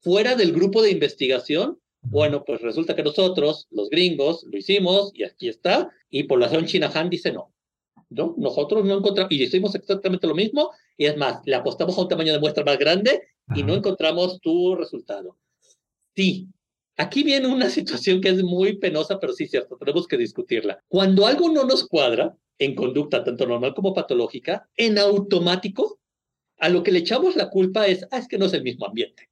Fuera 0.00 0.34
del 0.36 0.52
grupo 0.52 0.82
de 0.82 0.90
investigación, 0.90 1.78
bueno, 2.02 2.44
pues 2.44 2.60
resulta 2.60 2.94
que 2.94 3.02
nosotros, 3.02 3.66
los 3.70 3.90
gringos, 3.90 4.44
lo 4.44 4.58
hicimos 4.58 5.10
y 5.14 5.24
aquí 5.24 5.48
está, 5.48 5.90
y 6.10 6.24
población 6.24 6.66
china 6.66 6.90
Han 6.94 7.10
dice 7.10 7.32
no. 7.32 7.52
¿no? 8.10 8.34
Nosotros 8.36 8.84
no 8.84 8.98
encontramos, 8.98 9.32
y 9.32 9.42
hicimos 9.42 9.74
exactamente 9.74 10.26
lo 10.26 10.34
mismo, 10.34 10.70
y 10.96 11.06
es 11.06 11.16
más, 11.16 11.40
le 11.44 11.56
apostamos 11.56 11.96
a 11.96 12.02
un 12.02 12.08
tamaño 12.08 12.32
de 12.32 12.38
muestra 12.38 12.64
más 12.64 12.78
grande 12.78 13.22
y 13.54 13.62
no 13.62 13.74
encontramos 13.74 14.40
tu 14.40 14.76
resultado. 14.76 15.36
Sí. 16.16 16.48
Aquí 16.96 17.22
viene 17.22 17.48
una 17.48 17.68
situación 17.70 18.20
que 18.20 18.28
es 18.30 18.42
muy 18.42 18.78
penosa, 18.78 19.18
pero 19.18 19.32
sí 19.32 19.46
cierto, 19.46 19.76
tenemos 19.76 20.06
que 20.06 20.16
discutirla. 20.16 20.82
Cuando 20.88 21.26
algo 21.26 21.50
no 21.50 21.64
nos 21.64 21.86
cuadra 21.88 22.36
en 22.58 22.74
conducta, 22.74 23.24
tanto 23.24 23.46
normal 23.46 23.74
como 23.74 23.94
patológica, 23.94 24.68
en 24.76 24.98
automático, 24.98 25.98
a 26.58 26.68
lo 26.68 26.82
que 26.82 26.92
le 26.92 27.00
echamos 27.00 27.34
la 27.36 27.50
culpa 27.50 27.86
es, 27.86 28.06
ah, 28.10 28.18
es 28.18 28.28
que 28.28 28.38
no 28.38 28.46
es 28.46 28.52
el 28.52 28.62
mismo 28.62 28.86
ambiente. 28.86 29.28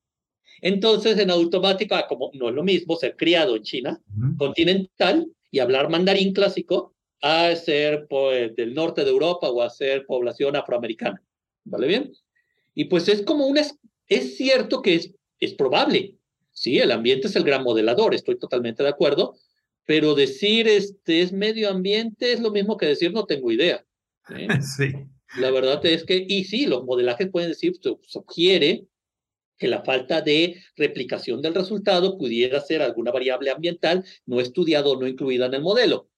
Entonces, 0.60 1.18
en 1.18 1.30
automático, 1.30 1.94
ah, 1.94 2.06
como 2.08 2.30
no 2.34 2.48
es 2.48 2.54
lo 2.54 2.62
mismo 2.62 2.96
ser 2.96 3.16
criado 3.16 3.56
en 3.56 3.62
China 3.62 4.00
continental 4.38 5.30
y 5.50 5.60
hablar 5.60 5.88
mandarín 5.88 6.32
clásico, 6.32 6.94
a 7.20 7.54
ser 7.54 8.06
pues, 8.08 8.54
del 8.56 8.74
norte 8.74 9.04
de 9.04 9.10
Europa 9.10 9.48
o 9.48 9.62
a 9.62 9.70
ser 9.70 10.04
población 10.06 10.56
afroamericana. 10.56 11.22
¿Vale 11.64 11.86
bien? 11.86 12.12
Y 12.74 12.86
pues 12.86 13.08
es 13.08 13.22
como 13.22 13.46
una, 13.46 13.62
es 14.08 14.36
cierto 14.36 14.82
que 14.82 14.94
es, 14.94 15.14
es 15.38 15.54
probable, 15.54 16.16
sí, 16.52 16.78
el 16.78 16.92
ambiente 16.92 17.28
es 17.28 17.36
el 17.36 17.44
gran 17.44 17.62
modelador, 17.62 18.14
estoy 18.14 18.38
totalmente 18.38 18.82
de 18.82 18.88
acuerdo, 18.88 19.34
pero 19.84 20.14
decir 20.14 20.68
este 20.68 21.22
es 21.22 21.32
medio 21.32 21.68
ambiente 21.68 22.32
es 22.32 22.40
lo 22.40 22.50
mismo 22.50 22.76
que 22.76 22.86
decir 22.86 23.12
no 23.12 23.26
tengo 23.26 23.50
idea. 23.50 23.84
Sí. 24.76 24.92
La 25.38 25.50
verdad 25.50 25.84
es 25.86 26.04
que, 26.04 26.26
y 26.28 26.44
sí, 26.44 26.66
los 26.66 26.84
modelajes 26.84 27.30
pueden 27.30 27.48
decir, 27.48 27.72
sugiere 28.02 28.86
que 29.56 29.66
la 29.66 29.82
falta 29.82 30.20
de 30.20 30.60
replicación 30.76 31.40
del 31.40 31.54
resultado 31.54 32.18
pudiera 32.18 32.60
ser 32.60 32.82
alguna 32.82 33.12
variable 33.12 33.50
ambiental 33.50 34.04
no 34.26 34.40
estudiada 34.40 34.88
o 34.88 35.00
no 35.00 35.06
incluida 35.06 35.46
en 35.46 35.54
el 35.54 35.62
modelo 35.62 36.11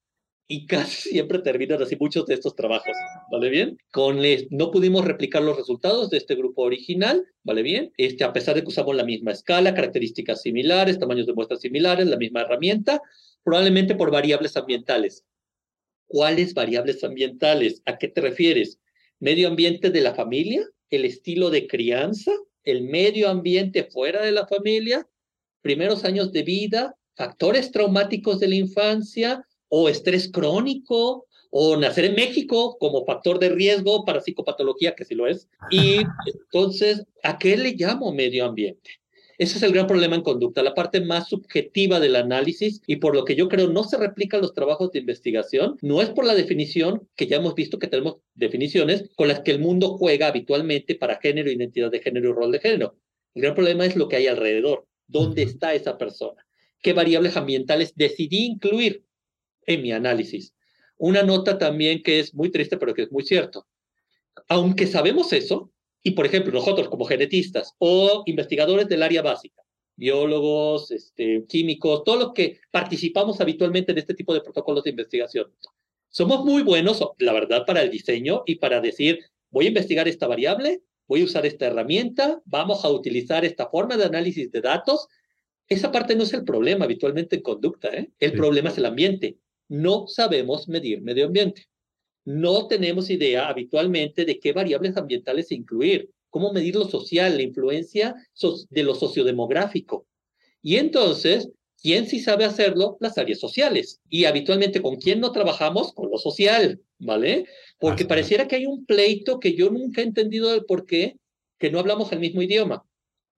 y 0.47 0.67
casi 0.67 1.11
siempre 1.11 1.39
terminan 1.39 1.83
así 1.83 1.97
muchos 1.97 2.27
de 2.27 2.35
estos 2.35 2.55
trabajos, 2.55 2.93
¿vale 3.31 3.49
bien? 3.49 3.79
Con 3.91 4.21
no 4.51 4.71
pudimos 4.71 5.05
replicar 5.05 5.43
los 5.43 5.57
resultados 5.57 6.11
de 6.11 6.19
este 6.19 6.35
grupo 6.35 6.63
original, 6.63 7.27
¿vale 7.43 7.63
bien? 7.63 7.93
Este, 7.97 8.25
a 8.25 8.33
pesar 8.33 8.55
de 8.55 8.63
que 8.63 8.69
usamos 8.69 8.95
la 8.95 9.05
misma 9.05 9.33
escala, 9.33 9.75
características 9.75 10.43
similares, 10.43 10.99
tamaños 10.99 11.27
de 11.27 11.33
muestras 11.33 11.61
similares, 11.61 12.07
la 12.07 12.19
misma 12.19 12.43
herramienta, 12.43 13.01
probablemente 13.43 13.95
por 13.95 14.11
variables 14.11 14.57
ambientales. 14.57 15.25
¿Cuáles 16.07 16.53
variables 16.53 17.03
ambientales? 17.03 17.83
¿A 17.87 17.97
qué 17.97 18.09
te 18.09 18.21
refieres? 18.21 18.79
¿Medio 19.21 19.49
ambiente 19.49 19.91
de 19.91 20.01
la 20.03 20.15
familia? 20.15 20.69
¿El 20.91 21.07
estilo 21.07 21.49
de 21.49 21.67
crianza? 21.67 22.33
¿El 22.63 22.83
medio 22.83 23.31
ambiente 23.31 23.85
fuera 23.85 24.23
de 24.23 24.33
la 24.33 24.47
familia? 24.47 25.09
¿Primeros 25.63 26.05
años 26.05 26.33
de 26.33 26.43
vida? 26.43 26.97
¿Factores 27.17 27.71
traumáticos 27.71 28.41
de 28.41 28.49
la 28.49 28.57
infancia? 28.57 29.47
O 29.77 29.89
estrés 29.89 30.31
crónico, 30.31 31.27
o 31.51 31.77
nacer 31.77 32.05
en 32.05 32.15
México 32.15 32.77
como 32.79 33.05
factor 33.05 33.41
de 33.41 33.49
riesgo 33.49 34.05
para 34.05 34.21
psicopatología, 34.21 34.95
que 34.95 35.05
sí 35.05 35.17
lo 35.17 35.27
es. 35.27 35.49
Y 35.69 35.99
entonces, 36.33 37.05
¿a 37.25 37.39
qué 37.39 37.57
le 37.57 37.73
llamo 37.73 38.13
medio 38.13 38.45
ambiente? 38.45 38.91
Ese 39.37 39.57
es 39.57 39.65
el 39.65 39.73
gran 39.73 39.89
problema 39.89 40.15
en 40.15 40.23
conducta, 40.23 40.63
la 40.63 40.75
parte 40.75 41.01
más 41.01 41.29
subjetiva 41.29 41.99
del 41.99 42.15
análisis 42.15 42.83
y 42.87 42.97
por 42.97 43.17
lo 43.17 43.25
que 43.25 43.35
yo 43.35 43.49
creo 43.49 43.69
no 43.69 43.83
se 43.83 43.97
replican 43.97 44.43
los 44.43 44.55
trabajos 44.55 44.93
de 44.93 45.01
investigación, 45.01 45.77
no 45.83 46.01
es 46.01 46.11
por 46.11 46.25
la 46.25 46.37
definición, 46.37 47.09
que 47.17 47.27
ya 47.27 47.39
hemos 47.39 47.57
visto 47.57 47.81
que 47.81 47.89
tenemos 47.89 48.19
definiciones 48.35 49.11
con 49.17 49.27
las 49.27 49.41
que 49.41 49.51
el 49.51 49.59
mundo 49.59 49.99
juega 49.99 50.29
habitualmente 50.29 50.95
para 50.95 51.19
género, 51.21 51.51
identidad 51.51 51.91
de 51.91 51.99
género 51.99 52.31
y 52.31 52.33
rol 52.33 52.53
de 52.53 52.61
género. 52.61 52.97
El 53.35 53.43
gran 53.43 53.55
problema 53.57 53.85
es 53.87 53.97
lo 53.97 54.09
que 54.09 54.17
hay 54.17 54.29
alrededor, 54.29 54.87
dónde 55.09 55.43
está 55.43 55.75
esa 55.75 55.99
persona, 55.99 56.47
qué 56.81 56.93
variables 56.93 57.37
ambientales 57.37 57.93
decidí 57.97 58.45
incluir 58.45 59.03
en 59.67 59.83
mi 59.83 59.93
análisis. 59.93 60.55
Una 60.97 61.23
nota 61.23 61.59
también 61.59 62.03
que 62.03 62.21
es 62.21 62.35
muy 62.35 62.51
triste, 62.51 62.77
pero 62.77 62.95
que 62.95 63.03
es 63.03 63.13
muy 63.13 63.25
cierto. 63.25 63.67
Aunque 64.49 64.87
sabemos 64.87 65.33
eso, 65.33 65.73
y 66.03 66.13
por 66.13 66.27
ejemplo 66.27 66.53
nosotros 66.53 66.89
como 66.89 67.07
genetistas 67.07 67.75
o 67.79 68.23
investigadores 68.27 68.89
del 68.89 69.03
área 69.03 69.23
básica, 69.23 69.63
biólogos, 69.97 70.91
este, 70.91 71.45
químicos, 71.49 72.05
todos 72.05 72.19
los 72.19 72.33
que 72.33 72.61
participamos 72.71 73.41
habitualmente 73.41 73.93
en 73.93 73.99
este 73.99 74.15
tipo 74.15 74.35
de 74.35 74.41
protocolos 74.41 74.85
de 74.85 74.91
investigación, 74.91 75.53
somos 76.11 76.45
muy 76.45 76.63
buenos, 76.63 77.03
la 77.19 77.33
verdad, 77.33 77.65
para 77.67 77.83
el 77.83 77.91
diseño 77.91 78.43
y 78.47 78.57
para 78.57 78.81
decir, 78.81 79.19
voy 79.51 79.65
a 79.65 79.69
investigar 79.69 80.07
esta 80.07 80.29
variable, 80.29 80.83
voy 81.09 81.23
a 81.23 81.25
usar 81.25 81.47
esta 81.47 81.67
herramienta, 81.67 82.41
vamos 82.45 82.85
a 82.85 82.91
utilizar 82.91 83.45
esta 83.45 83.69
forma 83.69 83.97
de 83.97 84.05
análisis 84.05 84.51
de 84.53 84.61
datos. 84.61 85.09
Esa 85.69 85.91
parte 85.91 86.15
no 86.15 86.23
es 86.23 86.33
el 86.33 86.45
problema 86.45 86.85
habitualmente 86.85 87.37
en 87.37 87.43
conducta, 87.43 87.89
¿eh? 87.89 88.11
el 88.21 88.33
problema 88.33 88.69
es 88.69 88.79
el 88.79 88.85
ambiente 88.85 89.39
no 89.69 90.07
sabemos 90.07 90.69
medir 90.69 91.03
medio 91.03 91.27
ambiente. 91.27 91.67
No 92.25 92.67
tenemos 92.69 93.11
idea 93.11 93.49
habitualmente 93.49 94.25
de 94.25 94.39
qué 94.39 94.53
variables 94.53 94.97
ambientales 94.97 95.53
incluir, 95.53 96.11
cómo 96.31 96.53
medir 96.53 96.75
lo 96.75 96.89
social, 96.89 97.37
la 97.37 97.43
influencia 97.43 98.15
de 98.71 98.83
lo 98.83 98.95
sociodemográfico. 98.95 100.07
Y 100.63 100.77
entonces, 100.77 101.51
¿quién 101.81 102.07
sí 102.07 102.21
sabe 102.21 102.45
hacerlo? 102.45 102.97
Las 103.01 103.19
áreas 103.19 103.39
sociales. 103.39 104.01
Y 104.09 104.25
habitualmente, 104.25 104.81
¿con 104.81 104.97
quién 104.97 105.21
no 105.21 105.33
trabajamos? 105.33 105.93
Con 105.93 106.11
lo 106.11 106.19
social, 106.19 106.81
¿vale? 106.99 107.45
Porque 107.79 108.07
pareciera 108.07 108.49
que 108.49 108.57
hay 108.57 108.67
un 108.67 108.87
pleito 108.87 109.39
que 109.39 109.55
yo 109.55 109.71
nunca 109.71 110.01
he 110.01 110.05
entendido 110.05 110.51
del 110.51 110.65
por 110.65 110.87
qué, 110.87 111.19
que 111.59 111.71
no 111.71 111.79
hablamos 111.79 112.11
el 112.13 112.21
mismo 112.21 112.41
idioma. 112.41 112.87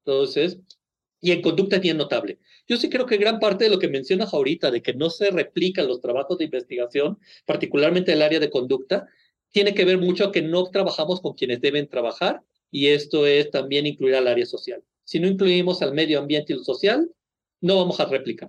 Entonces, 0.05 0.59
y 1.21 1.33
en 1.33 1.43
conducta 1.43 1.77
es 1.77 1.83
bien 1.83 1.97
notable. 1.97 2.39
Yo 2.69 2.77
sí 2.77 2.91
creo 2.91 3.07
que 3.07 3.17
gran 3.17 3.39
parte 3.39 3.65
de 3.65 3.71
lo 3.71 3.79
que 3.79 3.89
mencionas 3.89 4.35
ahorita, 4.35 4.71
de 4.71 4.83
que 4.83 4.95
no 4.95 5.11
se 5.11 5.31
replican 5.31 5.87
los 5.87 6.01
trabajos 6.01 6.39
de 6.39 6.47
investigación, 6.47 7.19
particularmente 7.45 8.13
el 8.13 8.23
área 8.23 8.41
de 8.41 8.51
conducta, 8.51 9.07
tiene 9.51 9.75
que 9.75 9.85
ver 9.85 9.99
mucho 9.99 10.33
que 10.33 10.43
no 10.43 10.65
trabajamos 10.71 11.21
con 11.21 11.35
quienes 11.35 11.61
deben 11.61 11.89
trabajar 11.89 12.43
y 12.71 12.89
esto 12.89 13.27
es 13.27 13.51
también 13.51 13.87
incluir 13.87 14.17
al 14.17 14.27
área 14.27 14.47
social. 14.47 14.83
Si 15.05 15.21
no 15.21 15.29
incluimos 15.29 15.83
al 15.83 15.95
medio 15.95 16.19
ambiente 16.19 16.53
y 16.53 16.57
lo 16.57 16.65
social, 16.65 17.09
no 17.61 17.77
vamos 17.77 18.01
a 18.01 18.07
replicar. 18.07 18.49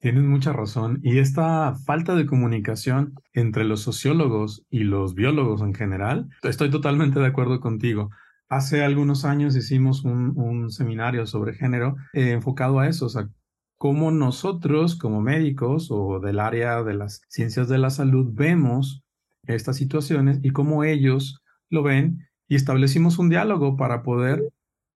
Tienes 0.00 0.24
mucha 0.24 0.52
razón. 0.52 0.98
Y 1.04 1.18
esta 1.18 1.76
falta 1.86 2.16
de 2.16 2.26
comunicación 2.26 3.14
entre 3.32 3.62
los 3.64 3.82
sociólogos 3.82 4.64
y 4.68 4.80
los 4.80 5.14
biólogos 5.14 5.62
en 5.62 5.74
general, 5.74 6.28
estoy 6.42 6.70
totalmente 6.70 7.20
de 7.20 7.26
acuerdo 7.26 7.60
contigo. 7.60 8.10
Hace 8.52 8.84
algunos 8.84 9.24
años 9.24 9.56
hicimos 9.56 10.04
un, 10.04 10.70
seminario 10.70 11.26
sobre 11.26 11.54
género 11.54 11.96
eh, 12.12 12.32
enfocado 12.32 12.80
a 12.80 12.86
eso, 12.86 13.06
o 13.06 13.08
sea, 13.08 13.30
cómo 13.78 14.10
nosotros 14.10 14.94
como 14.94 15.22
médicos 15.22 15.88
o 15.90 16.20
del 16.20 16.38
área 16.38 16.82
de 16.82 16.92
las 16.92 17.22
ciencias 17.28 17.66
de 17.70 17.78
la 17.78 17.88
salud 17.88 18.28
vemos 18.34 19.02
estas 19.46 19.78
situaciones 19.78 20.38
y 20.42 20.50
cómo 20.50 20.84
ellos 20.84 21.42
lo 21.70 21.82
ven 21.82 22.28
y 22.46 22.56
establecimos 22.56 23.18
un 23.18 23.30
diálogo 23.30 23.78
para 23.78 24.02
poder 24.02 24.46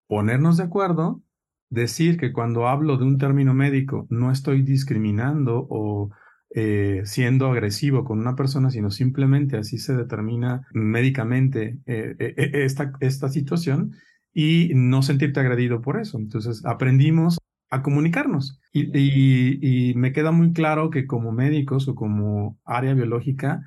ponernos 0.07 0.59
de 0.59 0.65
acuerdo, 0.65 1.23
decir 1.71 2.19
que 2.19 2.35
cuando 2.35 2.69
hablo 2.69 2.99
de 2.99 3.05
un 3.05 3.17
término 3.17 3.55
médico 3.55 4.07
no 4.11 4.31
estoy 4.33 4.61
discriminando 4.61 5.67
o 5.71 6.11
eh, 6.59 7.03
siendo 7.05 7.49
agresivo 7.49 8.03
con 8.03 8.19
una 8.19 8.35
persona, 8.35 8.71
sino 8.71 8.91
simplemente 8.91 9.59
así 9.59 9.77
se 9.77 9.95
determina 9.95 10.67
médicamente 10.73 11.81
eh, 11.85 12.17
eh, 12.19 12.51
esta, 12.65 12.95
esta 13.01 13.29
situación 13.29 13.93
y 14.33 14.71
no 14.75 15.03
sentirte 15.03 15.39
agredido 15.39 15.83
por 15.83 16.01
eso. 16.01 16.17
Entonces 16.17 16.65
aprendimos 16.65 17.37
a 17.69 17.83
comunicarnos 17.83 18.59
y, 18.73 18.89
y, 18.91 19.95
me 19.97 20.15
queda 20.15 20.33
muy 20.33 20.55
claro 20.55 20.89
que 20.89 21.07
como 21.07 21.31
médicos 21.31 21.89
o 21.89 21.95
como 21.95 22.59
área 22.65 22.95
biológica 22.95 23.61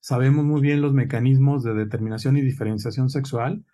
sabemos 0.00 0.44
muy 0.44 0.60
bien 0.60 0.80
los 0.80 0.94
mecanismos 0.94 1.62
de 1.62 1.74
determinación 1.74 2.36
y 2.36 2.40
diferenciación 2.40 3.08
sexual, 3.08 3.64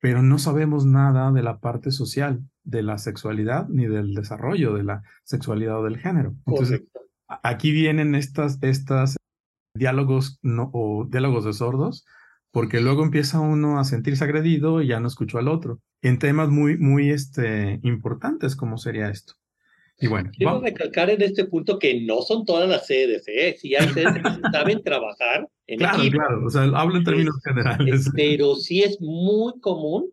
pero 0.00 0.20
no 0.20 0.40
sabemos 0.40 0.84
nada 0.84 1.30
de 1.30 1.44
la 1.44 1.60
parte 1.60 1.92
social 1.92 2.42
de 2.64 2.82
la 2.82 2.98
sexualidad 2.98 3.68
ni 3.68 3.86
del 3.86 4.14
desarrollo 4.14 4.74
de 4.74 4.82
la 4.82 5.02
sexualidad 5.22 5.78
o 5.78 5.84
del 5.84 5.98
género. 5.98 6.34
Entonces, 6.44 6.82
aquí 7.42 7.72
vienen 7.72 8.14
estas, 8.14 8.58
estas 8.62 9.16
diálogos 9.74 10.38
no, 10.42 10.70
o 10.72 11.06
diálogos 11.08 11.44
de 11.44 11.52
sordos, 11.52 12.04
porque 12.50 12.80
luego 12.80 13.04
empieza 13.04 13.40
uno 13.40 13.78
a 13.78 13.84
sentirse 13.84 14.24
agredido 14.24 14.82
y 14.82 14.88
ya 14.88 15.00
no 15.00 15.08
escuchó 15.08 15.38
al 15.38 15.48
otro, 15.48 15.80
en 16.02 16.18
temas 16.18 16.48
muy, 16.48 16.76
muy 16.76 17.10
este, 17.10 17.78
importantes 17.82 18.56
como 18.56 18.78
sería 18.78 19.08
esto. 19.08 19.34
Y 20.02 20.06
bueno, 20.06 20.30
quiero 20.34 20.52
vamos. 20.52 20.64
recalcar 20.64 21.10
en 21.10 21.20
este 21.20 21.44
punto 21.44 21.78
que 21.78 22.00
no 22.00 22.22
son 22.22 22.46
todas 22.46 22.68
las 22.68 22.86
sedes, 22.86 23.22
¿eh? 23.28 23.54
Si 23.58 23.74
hay 23.74 23.86
sedes 23.88 24.14
que 24.14 24.22
saben 24.52 24.82
trabajar 24.82 25.46
en 25.66 25.78
Claro, 25.78 26.02
claro, 26.10 26.46
o 26.46 26.50
sea, 26.50 26.62
hablo 26.62 26.96
en 26.96 27.04
términos 27.04 27.36
generales. 27.44 28.10
Pero 28.16 28.56
sí 28.56 28.82
es 28.82 28.98
muy 29.00 29.60
común, 29.60 30.10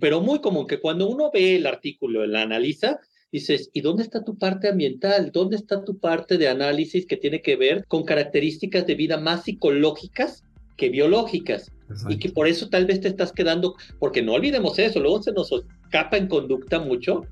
pero 0.00 0.20
muy 0.20 0.40
común 0.42 0.66
que 0.66 0.80
cuando 0.80 1.08
uno 1.08 1.30
ve 1.32 1.56
el 1.56 1.66
artículo, 1.66 2.26
la 2.26 2.42
analiza, 2.42 3.00
dices, 3.32 3.70
¿y 3.72 3.80
dónde 3.80 4.02
está 4.02 4.22
tu 4.22 4.36
parte 4.36 4.68
ambiental? 4.68 5.30
¿Dónde 5.32 5.56
está 5.56 5.82
tu 5.84 5.98
parte 5.98 6.38
de 6.38 6.48
análisis 6.48 7.06
que 7.06 7.16
tiene 7.16 7.40
que 7.40 7.56
ver 7.56 7.84
con 7.88 8.04
características 8.04 8.86
de 8.86 8.94
vida 8.94 9.16
más 9.16 9.44
psicológicas 9.44 10.44
que 10.76 10.90
biológicas? 10.90 11.72
Y 12.08 12.18
que 12.18 12.30
por 12.30 12.46
eso 12.46 12.68
tal 12.68 12.86
vez 12.86 13.00
te 13.00 13.08
estás 13.08 13.32
quedando, 13.32 13.74
porque 13.98 14.22
no 14.22 14.34
olvidemos 14.34 14.78
eso, 14.78 15.00
luego 15.00 15.22
se 15.22 15.32
nos 15.32 15.50
escapa 15.52 16.16
en 16.16 16.26
conducta 16.26 16.78
mucho, 16.78 17.22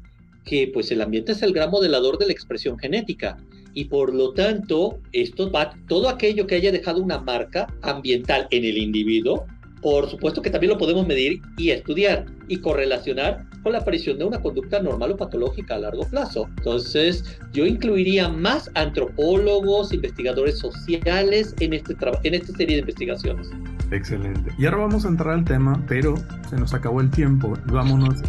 que 0.44 0.70
pues 0.72 0.90
el 0.90 1.00
ambiente 1.00 1.32
es 1.32 1.42
el 1.42 1.52
gran 1.52 1.70
modelador 1.70 2.18
de 2.18 2.26
la 2.26 2.32
expresión 2.32 2.78
genética. 2.78 3.36
Y 3.72 3.84
por 3.84 4.12
lo 4.12 4.32
tanto, 4.32 4.98
esto 5.12 5.50
va, 5.50 5.74
todo 5.86 6.08
aquello 6.08 6.46
que 6.46 6.56
haya 6.56 6.72
dejado 6.72 7.02
una 7.02 7.18
marca 7.18 7.72
ambiental 7.82 8.48
en 8.50 8.64
el 8.64 8.78
individuo, 8.78 9.46
por 9.80 10.08
supuesto 10.08 10.42
que 10.42 10.50
también 10.50 10.72
lo 10.72 10.78
podemos 10.78 11.06
medir 11.06 11.40
y 11.56 11.70
estudiar 11.70 12.26
y 12.48 12.58
correlacionar 12.58 13.44
con 13.62 13.72
la 13.72 13.78
aparición 13.78 14.18
de 14.18 14.24
una 14.24 14.40
conducta 14.40 14.80
normal 14.82 15.12
o 15.12 15.16
patológica 15.16 15.74
a 15.74 15.78
largo 15.78 16.04
plazo. 16.08 16.48
Entonces, 16.58 17.38
yo 17.52 17.66
incluiría 17.66 18.28
más 18.28 18.70
antropólogos, 18.74 19.92
investigadores 19.92 20.58
sociales 20.58 21.54
en, 21.60 21.74
este 21.74 21.96
en 22.24 22.34
esta 22.34 22.52
serie 22.56 22.76
de 22.76 22.80
investigaciones. 22.80 23.50
Excelente. 23.90 24.52
Y 24.58 24.66
ahora 24.66 24.78
vamos 24.78 25.04
a 25.04 25.08
entrar 25.08 25.34
al 25.34 25.44
tema, 25.44 25.84
pero 25.88 26.14
se 26.48 26.56
nos 26.56 26.74
acabó 26.74 27.00
el 27.00 27.10
tiempo 27.10 27.54
vámonos 27.66 28.22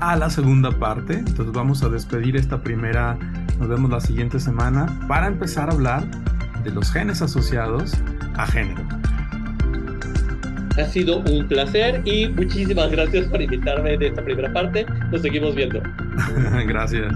a 0.00 0.16
la 0.16 0.30
segunda 0.30 0.70
parte. 0.70 1.14
Entonces 1.14 1.52
vamos 1.52 1.82
a 1.82 1.88
despedir 1.88 2.36
esta 2.36 2.62
primera, 2.62 3.18
nos 3.58 3.68
vemos 3.68 3.90
la 3.90 4.00
siguiente 4.00 4.40
semana 4.40 5.00
para 5.08 5.26
empezar 5.26 5.70
a 5.70 5.72
hablar 5.72 6.04
de 6.64 6.70
los 6.70 6.90
genes 6.92 7.22
asociados 7.22 7.92
a 8.34 8.46
género. 8.46 8.82
Ha 10.80 10.86
sido 10.86 11.18
un 11.18 11.46
placer 11.46 12.00
y 12.06 12.28
muchísimas 12.28 12.90
gracias 12.90 13.26
por 13.28 13.42
invitarme 13.42 13.98
de 13.98 14.06
esta 14.06 14.24
primera 14.24 14.50
parte. 14.50 14.86
Nos 15.12 15.20
seguimos 15.20 15.54
viendo. 15.54 15.82
gracias. 16.66 17.12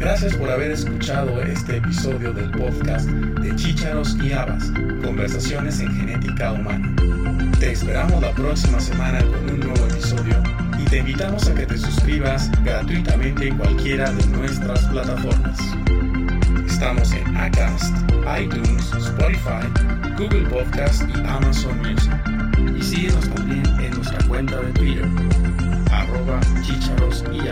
Gracias 0.00 0.34
por 0.34 0.50
haber 0.50 0.72
escuchado 0.72 1.40
este 1.42 1.76
episodio 1.76 2.32
del 2.32 2.50
podcast 2.50 3.08
de 3.08 3.54
Chícharos 3.54 4.16
y 4.20 4.32
Habas, 4.32 4.72
Conversaciones 5.04 5.78
en 5.78 5.94
Genética 5.94 6.52
Humana. 6.52 6.96
Te 7.60 7.70
esperamos 7.70 8.20
la 8.20 8.32
próxima 8.32 8.80
semana 8.80 9.20
con 9.20 9.54
un 9.54 9.60
nuevo 9.60 9.86
episodio 9.86 10.42
y 10.76 10.84
te 10.86 10.98
invitamos 10.98 11.48
a 11.48 11.54
que 11.54 11.66
te 11.66 11.78
suscribas 11.78 12.50
gratuitamente 12.64 13.46
en 13.46 13.58
cualquiera 13.58 14.10
de 14.10 14.26
nuestras 14.26 14.84
plataformas. 14.86 15.58
Estamos 16.78 17.12
en 17.12 17.36
Acast, 17.36 17.92
iTunes, 18.40 18.92
Spotify, 18.92 19.66
Google 20.16 20.48
Podcast 20.48 21.02
y 21.08 21.18
Amazon 21.26 21.76
Music. 21.78 22.12
Y 22.78 22.80
síguenos 22.80 23.28
también 23.30 23.66
en 23.80 23.90
nuestra 23.96 24.24
cuenta 24.28 24.60
de 24.60 24.72
Twitter, 24.74 25.08
arroba 25.90 26.38
chicharos 26.62 27.24
y 27.32 27.48